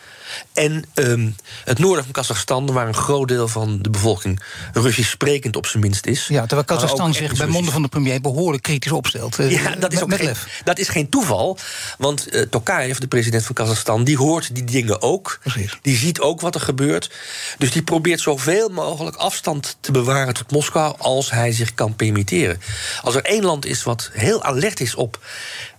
[0.54, 1.30] en ehm,
[1.66, 4.40] het noorden van Kazachstan, waar een groot deel van de bevolking
[4.74, 6.28] Russisch sprekend op zijn minst is.
[6.28, 9.40] Ja, terwijl Kazachstan zich bij monden van de premier behoorlijk kritisch opstelt.
[9.40, 11.58] eh, Ja, dat is, ook geen, dat is geen toeval.
[11.98, 15.40] Want eh Tokayev, de president van Kazachstan, die hoort die dingen ook.
[15.42, 15.78] Precies.
[15.82, 17.12] Die ziet ook wat er gebeurt.
[17.58, 22.62] Dus die probeert zoveel mogelijk afstand te bewaren tot Moskou als hij zich kan permitteren.
[23.02, 25.20] Als er één land is wat heel alert is op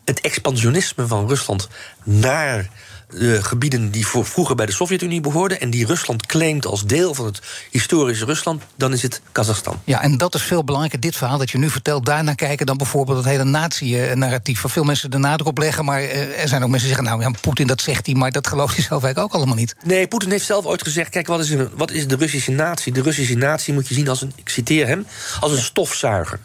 [0.04, 1.68] het expansionisme van Rusland
[2.02, 2.68] naar
[3.10, 7.14] de gebieden die voor, vroeger bij de Sovjet-Unie behoorden en die Rusland claimt als deel
[7.14, 7.40] van het
[7.70, 9.80] historische Rusland, dan is het Kazachstan.
[9.84, 12.76] Ja, en dat is veel belangrijker, dit verhaal dat je nu vertelt, daarnaar kijken dan
[12.76, 14.62] bijvoorbeeld het hele nazi-narratief.
[14.62, 17.18] Waar veel mensen de nadruk op leggen, maar eh, er zijn ook mensen die zeggen,
[17.18, 19.74] nou ja, Poetin dat zegt hij, maar dat gelooft hij zelf eigenlijk ook allemaal niet.
[19.84, 22.92] Nee, Poetin heeft zelf ooit gezegd: kijk, wat is, een, wat is de Russische natie?
[22.92, 25.06] De Russische natie moet je zien als een, ik citeer hem,
[25.40, 26.38] als een stofzuiger.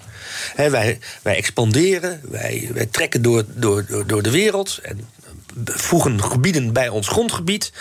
[0.56, 4.80] wij, wij expanderen, wij, wij trekken door, door, door, door de wereld.
[4.84, 5.08] En
[5.64, 7.72] voegen gebieden bij ons grondgebied.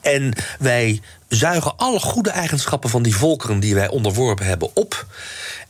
[0.00, 5.06] En wij zuigen alle goede eigenschappen van die volkeren die wij onderworpen hebben op.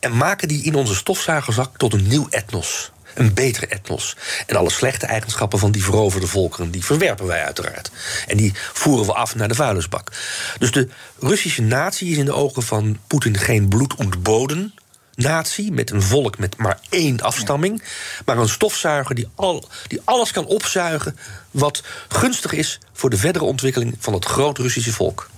[0.01, 2.92] En maken die in onze stofzuigerzak tot een nieuw etnos.
[3.14, 4.16] Een beter etnos.
[4.47, 7.90] En alle slechte eigenschappen van die veroverde volkeren, die verwerpen wij uiteraard.
[8.26, 10.12] En die voeren we af naar de vuilnisbak.
[10.59, 10.88] Dus de
[11.18, 14.74] Russische natie is in de ogen van Poetin geen bloed ontboden
[15.16, 17.82] natie met een volk met maar één afstamming,
[18.24, 21.16] maar een stofzuiger die, al, die alles kan opzuigen
[21.50, 25.30] wat gunstig is voor de verdere ontwikkeling van het groot Russische volk.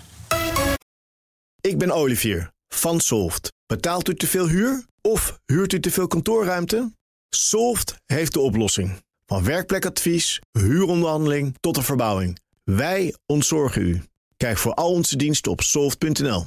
[1.61, 3.53] Ik ben Olivier van Solft.
[3.66, 6.93] Betaalt u te veel huur of huurt u te veel kantoorruimte?
[7.31, 9.05] Solft heeft de oplossing.
[9.27, 12.39] Van werkplekadvies, huuronderhandeling tot de verbouwing.
[12.64, 14.03] Wij ontzorgen u.
[14.37, 16.47] Kijk voor al onze diensten op soft.nl.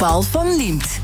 [0.00, 1.00] Paul van Liemt.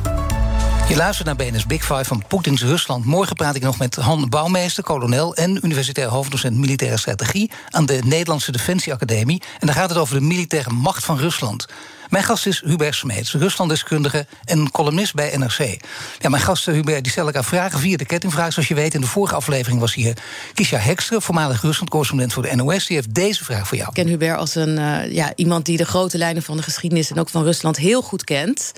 [0.89, 3.05] Je luistert naar BNS Big Five van Poetins Rusland.
[3.05, 8.01] Morgen praat ik nog met Han Bouwmeester, kolonel en universitair hoofddocent militaire strategie aan de
[8.05, 9.43] Nederlandse Defensieacademie.
[9.59, 11.67] En dan gaat het over de militaire macht van Rusland.
[12.09, 15.81] Mijn gast is Hubert Smeets, Ruslanddeskundige en columnist bij NRC.
[16.19, 18.53] Ja, mijn gast Hubert die stel ik aan vragen via de kettingvraag.
[18.53, 20.17] Zoals je weet, in de vorige aflevering was hier
[20.55, 22.87] Kisha Hekster, voormalig Rusland-correspondent voor de NOS.
[22.87, 23.89] Die heeft deze vraag voor jou.
[23.89, 27.11] Ik ken Hubert als een, uh, ja, iemand die de grote lijnen van de geschiedenis
[27.11, 28.73] en ook van Rusland heel goed kent.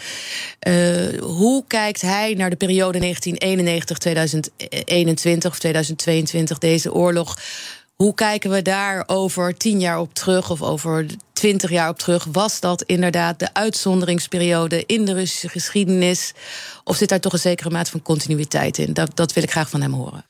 [0.69, 3.07] Uh, hoe kijkt hij naar de periode 1991-2021
[5.47, 7.37] of 2022, deze oorlog?
[8.03, 12.27] Hoe kijken we daar over tien jaar op terug of over twintig jaar op terug?
[12.33, 16.33] Was dat inderdaad de uitzonderingsperiode in de Russische geschiedenis?
[16.85, 18.93] Of zit daar toch een zekere mate van continuïteit in?
[18.93, 20.25] Dat, dat wil ik graag van hem horen.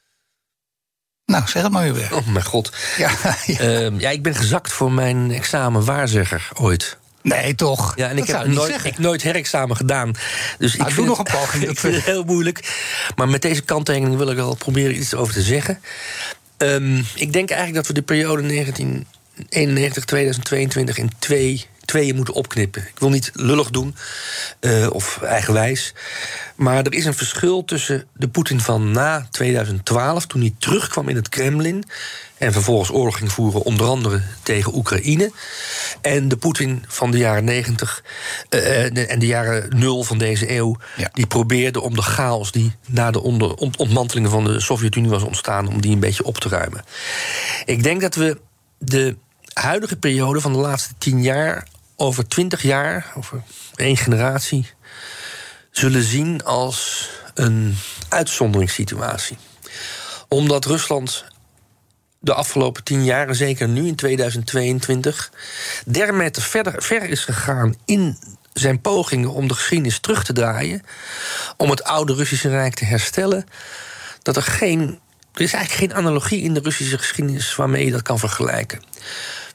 [1.24, 2.14] Nou, zeg het maar weer.
[2.14, 2.72] Oh, mijn god.
[2.96, 3.10] Ja,
[3.46, 3.60] ja.
[3.60, 6.98] Uh, ja, ik ben gezakt voor mijn examen waarzegger ooit.
[7.22, 7.92] Nee, toch?
[7.96, 10.12] Ja, en ik heb nooit, ik nooit herexamen gedaan.
[10.58, 11.68] Dus nou, ik doe nog een poging.
[11.68, 12.84] ik vind het heel moeilijk.
[13.16, 15.80] Maar met deze kanttekening wil ik wel proberen iets over te zeggen.
[16.58, 22.82] Um, ik denk eigenlijk dat we de periode 1991, 2022 in twee, tweeën moeten opknippen.
[22.82, 23.94] Ik wil niet lullig doen
[24.60, 25.94] uh, of eigenwijs.
[26.56, 31.16] Maar er is een verschil tussen de Poetin van na 2012, toen hij terugkwam in
[31.16, 31.84] het Kremlin
[32.38, 35.32] en vervolgens oorlog ging voeren, onder andere tegen Oekraïne.
[36.00, 38.04] En de Poetin van de jaren 90
[38.50, 41.10] uh, en de jaren nul van deze eeuw, ja.
[41.12, 45.68] die probeerde om de chaos die na de onder, ontmantelingen van de Sovjet-Unie was ontstaan,
[45.68, 46.84] om die een beetje op te ruimen.
[47.64, 48.40] Ik denk dat we
[48.78, 49.16] de
[49.52, 51.66] huidige periode van de laatste tien jaar,
[52.00, 53.42] over twintig jaar, over
[53.74, 54.70] één generatie,
[55.70, 57.76] zullen zien als een
[58.08, 59.36] uitzonderingssituatie.
[60.28, 61.24] Omdat Rusland
[62.20, 65.32] de afgelopen tien jaar, zeker nu in 2022,
[65.86, 68.18] dermate verder ver is gegaan in
[68.52, 70.82] zijn pogingen om de geschiedenis terug te draaien,
[71.56, 73.46] om het oude Russische Rijk te herstellen,
[74.22, 75.00] dat er geen.
[75.32, 78.82] Er is eigenlijk geen analogie in de Russische geschiedenis waarmee je dat kan vergelijken.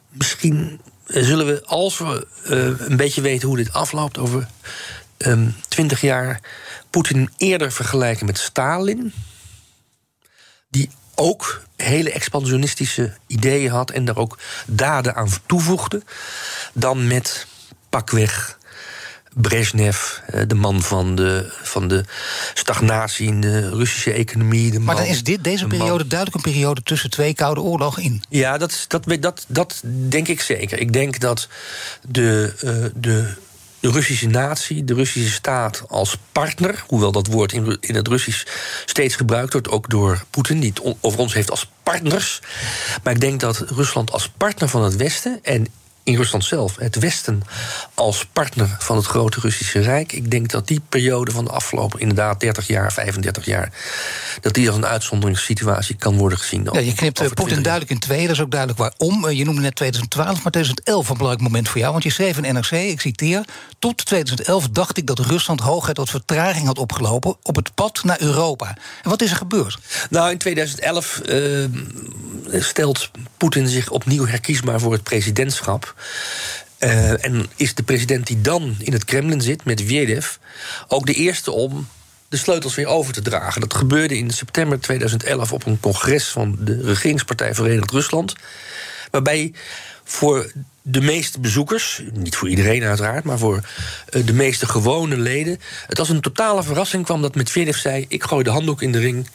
[0.10, 4.47] Misschien zullen we, als we uh, een beetje weten hoe dit afloopt, over
[5.18, 6.39] um, twintig jaar
[6.89, 9.14] Poetin eerder vergelijken met Stalin.
[10.70, 16.01] Die ook hele expansionistische ideeën had en daar ook daden aan toevoegde,
[16.74, 17.47] dan met
[17.89, 18.58] pakweg
[19.34, 22.06] Brezhnev, eh, de man van de, van de
[22.54, 24.72] stagnatie in de Russische economie.
[24.72, 28.04] De maar man, dan is dit, deze periode duidelijk een periode tussen twee koude oorlogen
[28.04, 28.24] in.
[28.30, 30.80] Ja, dat, dat, dat, dat denk ik zeker.
[30.80, 31.48] Ik denk dat
[32.02, 33.34] de, uh, de
[33.84, 38.46] de Russische natie, de Russische staat als partner, hoewel dat woord in, in het Russisch
[38.86, 42.42] steeds gebruikt wordt, ook door Poetin, die het over ons heeft als partners.
[43.04, 45.68] Maar ik denk dat Rusland als partner van het Westen en
[46.04, 47.41] in Rusland zelf, het Westen
[47.93, 50.12] als partner van het grote Russische Rijk.
[50.12, 53.72] Ik denk dat die periode van de afgelopen inderdaad 30 jaar, 35 jaar,
[54.41, 56.70] dat die als een uitzonderingssituatie kan worden gezien.
[56.72, 57.64] Ja, je knipt eh, Poetin 20 jaar.
[57.64, 59.26] duidelijk in twee, dat is ook duidelijk waarom.
[59.28, 61.91] Eh, Je noemde net 2012, maar 2011 een belangrijk moment voor jou.
[61.91, 63.45] Want je schreef in NRC, ik citeer...
[63.80, 67.36] tot 2011 dacht ik dat Rusland hooguit tot vertraging had opgelopen...
[67.43, 68.78] op het pad naar Europa.
[69.04, 69.78] En wat is er gebeurd?
[70.10, 71.41] Nou, in 2011 eh,
[72.62, 75.93] stelt Poetin zich opnieuw herkiesbaar voor het presidentschap.
[76.78, 80.36] Eh, en is de president die dan in het Kremlin zit, Medvedev,
[80.88, 81.88] ook de eerste om
[82.30, 83.62] de sleutels weer over te dragen.
[83.62, 88.36] Dat gebeurde in september 2011 op een congres van de regeringspartij Verenigd Rusland.
[89.12, 89.54] Waarbij
[90.04, 90.52] voor
[90.86, 93.62] de meeste bezoekers, niet voor iedereen uiteraard, maar voor
[94.10, 98.24] eh, de meeste gewone leden, het als een totale verrassing kwam dat Medvedev zei: Ik
[98.24, 99.28] gooi de handdoek in de ring.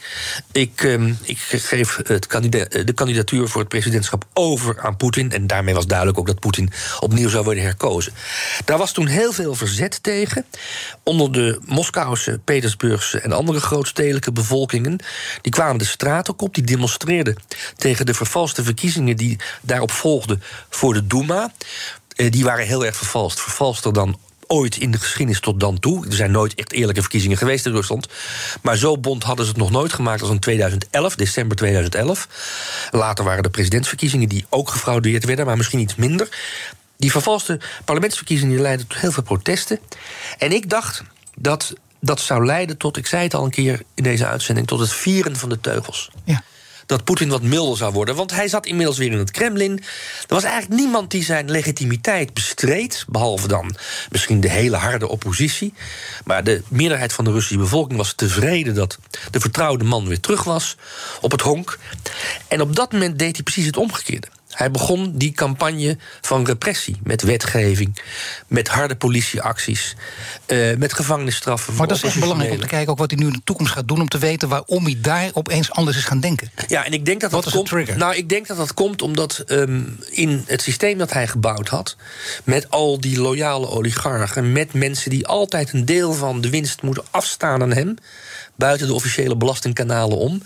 [0.53, 5.33] Ik, ehm, ik geef het eh, de kandidatuur voor het presidentschap over aan Poetin.
[5.33, 6.71] En daarmee was duidelijk ook dat Poetin
[7.01, 8.13] opnieuw zou worden herkozen.
[8.65, 10.45] Daar was toen heel veel verzet tegen.
[11.03, 14.99] Onder de Moskouse, Petersburgse en andere grootstedelijke bevolkingen.
[15.43, 17.37] Die kwamen de straat ook op, die demonstreerden
[17.77, 21.38] tegen de vervalste verkiezingen die daarop volgden voor de Duma.
[22.17, 23.41] Eh, Die waren heel erg vervalst.
[23.41, 26.07] Vervalster dan ooit in de geschiedenis tot dan toe.
[26.07, 28.09] Er zijn nooit echt eerlijke verkiezingen geweest in Rusland.
[28.63, 32.29] Maar zo bond hadden ze het nog nooit gemaakt als in 2011, december 2011.
[32.91, 36.29] Later waren er presidentsverkiezingen die ook gefraudeerd werden, maar misschien iets minder.
[36.97, 39.79] Die vervalste parlementsverkiezingen leidden tot heel veel protesten.
[40.39, 41.03] En ik dacht
[41.37, 44.81] dat dat zou leiden tot, ik zei het al een keer in deze uitzending, tot
[44.81, 46.43] het vieren van de teugels Ja.
[46.89, 48.15] Dat Poetin wat milder zou worden.
[48.15, 49.79] Want hij zat inmiddels weer in het Kremlin.
[50.29, 53.05] Er was eigenlijk niemand die zijn legitimiteit bestreed.
[53.09, 53.77] Behalve dan
[54.11, 55.75] misschien de hele harde oppositie.
[56.25, 58.99] Maar de meerderheid van de Russische bevolking was tevreden dat
[59.31, 60.77] de vertrouwde man weer terug was
[61.21, 61.79] op het honk.
[62.49, 64.29] En op dat moment deed hij precies het omgekeerde.
[64.59, 66.97] Hij begon die campagne van repressie.
[67.03, 68.03] Met wetgeving,
[68.47, 69.97] met harde politieacties,
[70.47, 71.75] eh, met gevangenisstraffen.
[71.75, 73.73] Maar dat is echt belangrijk om te kijken ook wat hij nu in de toekomst
[73.73, 74.01] gaat doen...
[74.01, 76.51] om te weten waarom hij daar opeens anders is gaan denken.
[76.69, 77.67] Ja, en ik denk dat Wat dat komt.
[77.69, 77.97] trigger?
[77.97, 81.97] Nou, ik denk dat dat komt omdat ehm, in het systeem dat hij gebouwd had,
[82.45, 87.05] met al die loyale oligarchen, met mensen die altijd een deel van de winst moeten
[87.11, 87.97] afstaan aan hem,
[88.55, 90.43] buiten de officiële belastingkanalen om,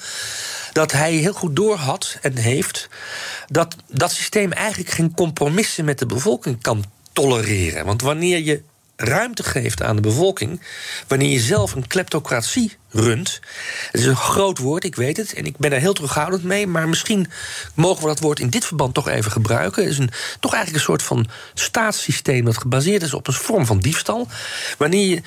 [0.73, 2.89] dat hij heel goed doorhad en heeft
[3.47, 7.85] dat dat systeem eigenlijk geen compromissen met de bevolking kan tolereren.
[7.85, 8.63] Want wanneer je
[8.97, 10.61] ruimte geeft aan de bevolking,
[11.09, 13.41] wanneer je zelf een kleptocratie runt.
[13.91, 16.67] Het is een groot woord, ik weet het, en ik ben daar heel terughoudend mee,
[16.67, 17.31] maar misschien
[17.75, 19.83] mogen we dat woord in dit verband toch even gebruiken.
[19.83, 20.11] Het is een,
[20.41, 24.29] toch eigenlijk een soort van staatssysteem dat gebaseerd is op een vorm van diefstal.
[24.79, 25.23] Wanneer je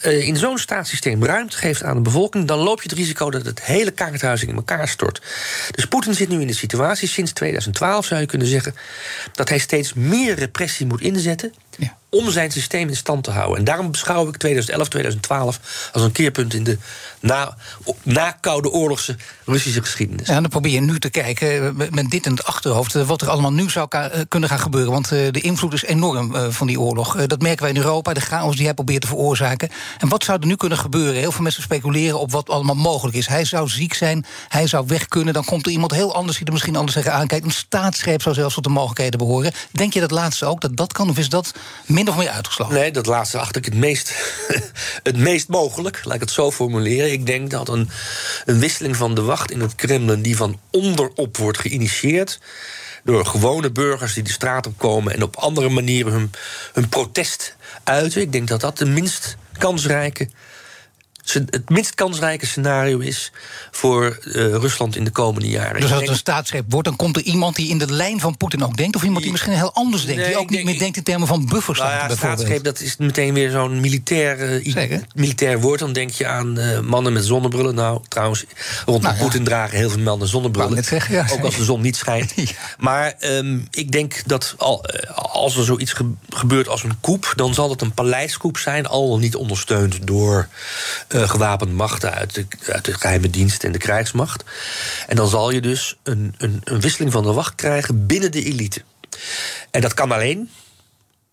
[0.00, 3.62] in zo'n staatssysteem ruimte geeft aan de bevolking, dan loop je het risico dat het
[3.62, 5.22] hele kaarthuis in elkaar stort.
[5.70, 8.74] Dus Poetin zit nu in de situatie, sinds 2012 zou je kunnen zeggen,
[9.32, 11.96] dat hij steeds meer repressie moet inzetten Ja.
[12.16, 13.58] Om zijn systeem in stand te houden.
[13.58, 16.78] En daarom beschouw ik 2011, 2012 als een keerpunt in de
[17.20, 17.56] na,
[18.02, 20.26] na Koude Oorlogse Russische geschiedenis.
[20.26, 22.94] Ja, en dan probeer je nu te kijken, eh, met dit in het achterhoofd...
[22.94, 24.92] eh, wat er allemaal nu zou eh, kunnen gaan gebeuren.
[24.92, 27.26] Want de invloed is enorm van die oorlog.
[27.26, 29.68] Dat merken wij in Europa, de chaos die hij probeert te veroorzaken.
[29.98, 31.14] En wat zou er nu kunnen gebeuren?
[31.14, 33.26] Heel veel mensen speculeren op wat allemaal mogelijk is.
[33.26, 35.34] Hij zou ziek zijn, hij zou weg kunnen...
[35.34, 37.44] dan komt er iemand heel anders die er misschien anders tegen aankijkt.
[37.44, 39.52] Een staatsgreep zou zelfs tot de mogelijkheden behoren.
[39.72, 41.08] Denk je dat laatste ook, dat dat kan?
[41.08, 41.54] Of is dat
[42.14, 42.74] min of uitgesloten?
[42.74, 44.14] Nee, dat laatste acht ik het meest,
[45.02, 46.00] het meest mogelijk.
[46.04, 47.12] Laat ik het zo formuleren.
[47.12, 47.90] Ik denk dat een,
[48.44, 50.22] een wisseling van de wacht in het Kremlin...
[50.22, 52.40] die van onderop wordt geïnitieerd...
[53.04, 55.14] door gewone burgers die de straat op komen...
[55.14, 56.30] en op andere manieren hun,
[56.72, 58.20] hun protest uiten.
[58.20, 60.28] Ik denk dat dat de minst kansrijke...
[61.32, 63.32] het minst kansrijke scenario is
[63.70, 65.80] voor eh, Rusland in de komende jaren.
[65.80, 68.36] Dus als het een staatsgreep wordt, dan komt er iemand die in de lijn van
[68.36, 68.96] Poetin ook denkt...
[68.96, 71.28] of iemand die misschien heel anders denkt, Nee, die ook niet meer denkt in termen
[71.28, 74.62] van bufferstaten Nou ja, staatsgreep, dat is meteen weer zo'n militair,
[75.14, 75.78] militair woord.
[75.78, 77.74] Dan denk je aan eh, mannen met zonnebrillen.
[77.74, 78.44] Nou, trouwens,
[78.86, 79.20] rond Nou ja.
[79.22, 80.84] Poetin dragen heel veel mannen zonnebrillen.
[80.84, 81.26] Zeggen, ja.
[81.32, 82.34] Ook als de zon niet schijnt.
[82.78, 87.32] Maar ehm, ik denk dat al, eh, als er zoiets ge- gebeurt als een coup...
[87.36, 90.06] dan zal het een paleiscoup zijn, al niet ondersteund...
[90.06, 90.48] door
[91.24, 94.44] gewapende machten uit de, uit de geheime dienst en de krijgsmacht.
[95.06, 98.44] En dan zal je dus een, een, een wisseling van de wacht krijgen binnen de
[98.44, 98.82] elite.
[99.70, 100.50] En dat kan alleen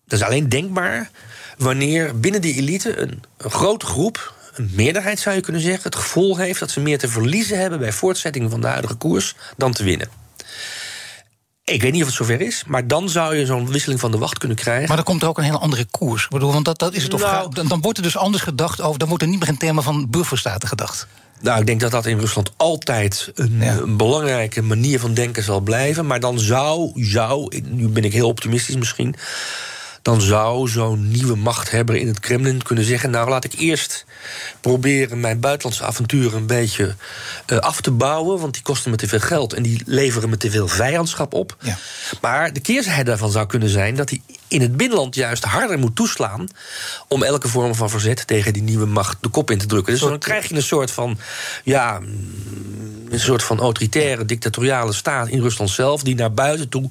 [0.06, 1.10] dat is alleen denkbaar
[1.58, 5.96] wanneer binnen die elite een, een grote groep, een meerderheid zou je kunnen zeggen, het
[5.96, 9.72] gevoel heeft dat ze meer te verliezen hebben bij voortzetting van de huidige koers dan
[9.72, 10.23] te winnen.
[11.64, 14.18] Ik weet niet of het zover is, maar dan zou je zo'n wisseling van de
[14.18, 14.86] wacht kunnen krijgen.
[14.86, 16.24] Maar dan komt er ook een hele andere koers.
[16.24, 17.20] Ik bedoel, want dat, dat is het toch.
[17.20, 17.54] Nou.
[17.54, 18.98] dan, dan wordt er dus anders gedacht over.
[18.98, 21.06] Dan wordt er niet meer in termen van bufferstaten gedacht.
[21.40, 23.76] Nou, ik denk dat dat in Rusland altijd een, Ja.
[23.76, 26.06] een belangrijke manier van denken zal blijven.
[26.06, 29.14] Maar dan zou, zou, nu ben ik heel optimistisch misschien.
[30.04, 34.04] Dan zou zo'n nieuwe machthebber in het Kremlin kunnen zeggen: Nou, laat ik eerst
[34.60, 36.94] proberen mijn buitenlandse avonturen een beetje
[37.46, 38.40] eh, af te bouwen.
[38.40, 41.56] Want die kosten me te veel geld en die leveren me te veel vijandschap op.
[41.60, 41.78] Ja.
[42.20, 45.96] Maar de keerzijde daarvan zou kunnen zijn dat hij in het binnenland juist harder moet
[45.96, 46.48] toeslaan.
[47.08, 49.92] om elke vorm van verzet tegen die nieuwe macht de kop in te drukken.
[49.92, 51.18] Dus dan krijg je een soort van.
[51.62, 52.00] ja,
[53.10, 56.02] een soort van autoritaire, dictatoriale staat in Rusland zelf.
[56.02, 56.90] die naar buiten toe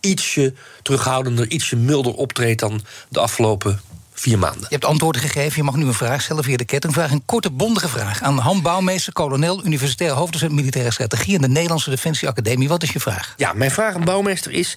[0.00, 3.80] ietsje terughoudender, ietsje milder optreedt dan de afgelopen
[4.12, 4.60] vier maanden.
[4.60, 5.56] Je hebt antwoorden gegeven.
[5.56, 7.10] Je mag nu een vraag stellen via de kettingvraag.
[7.10, 11.90] Een korte, bondige vraag aan Han Bouwmeester, kolonel, universitair hoofddocent militaire strategie in de Nederlandse
[11.90, 12.68] Defensie Academie.
[12.68, 13.34] Wat is je vraag?
[13.36, 14.76] Ja, mijn vraag aan bouwmeester is: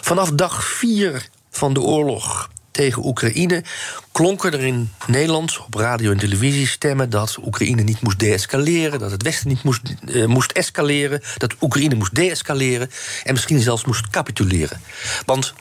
[0.00, 2.48] vanaf dag vier van de oorlog
[2.78, 3.64] tegen Oekraïne
[4.12, 9.10] klonken er in Nederland op radio en televisie stemmen dat Oekraïne niet moest deescaleren, dat
[9.10, 12.90] het Westen niet moest, eh, moest escaleren, dat Oekraïne moest deescaleren
[13.24, 14.80] en misschien zelfs moest capituleren.
[15.24, 15.54] Want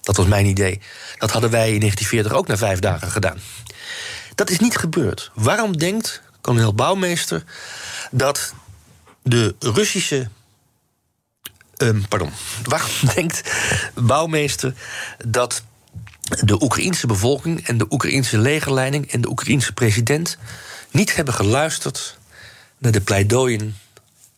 [0.00, 0.80] dat was mijn idee.
[1.18, 3.38] Dat hadden wij in 1940 ook na vijf dagen gedaan.
[4.34, 5.30] Dat is niet gebeurd.
[5.34, 7.44] Waarom denkt kolonel Bouwmeester
[8.10, 8.54] dat
[9.22, 10.28] de Russische
[11.76, 12.30] Ehm, pardon.
[12.72, 13.42] Waarom denkt
[13.94, 14.74] bouwmeester
[15.26, 15.62] dat
[16.24, 20.38] de Oekraïense bevolking en de Oekraïense legerleiding en de Oekraïense president
[20.90, 22.18] niet hebben geluisterd
[22.78, 23.76] naar de pleidooien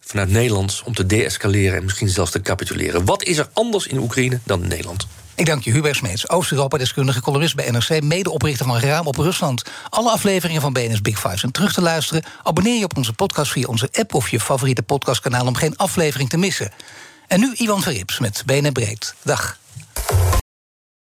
[0.01, 3.05] vanuit Nederland om te deescaleren en misschien zelfs te capituleren?
[3.05, 5.07] Wat is er anders in Oekraïne dan in Nederland?
[5.35, 8.03] Ik dank je, Hubert Smeets, Oost-Europa-deskundige, columnist bij NRC...
[8.03, 9.63] medeoprichter van Raam op Rusland.
[9.89, 12.23] Alle afleveringen van BNS Big Five zijn terug te luisteren.
[12.43, 15.47] Abonneer je op onze podcast via onze app of je favoriete podcastkanaal...
[15.47, 16.71] om geen aflevering te missen.
[17.27, 19.15] En nu Iwan Verrips met BNN Breed.
[19.23, 19.59] Dag.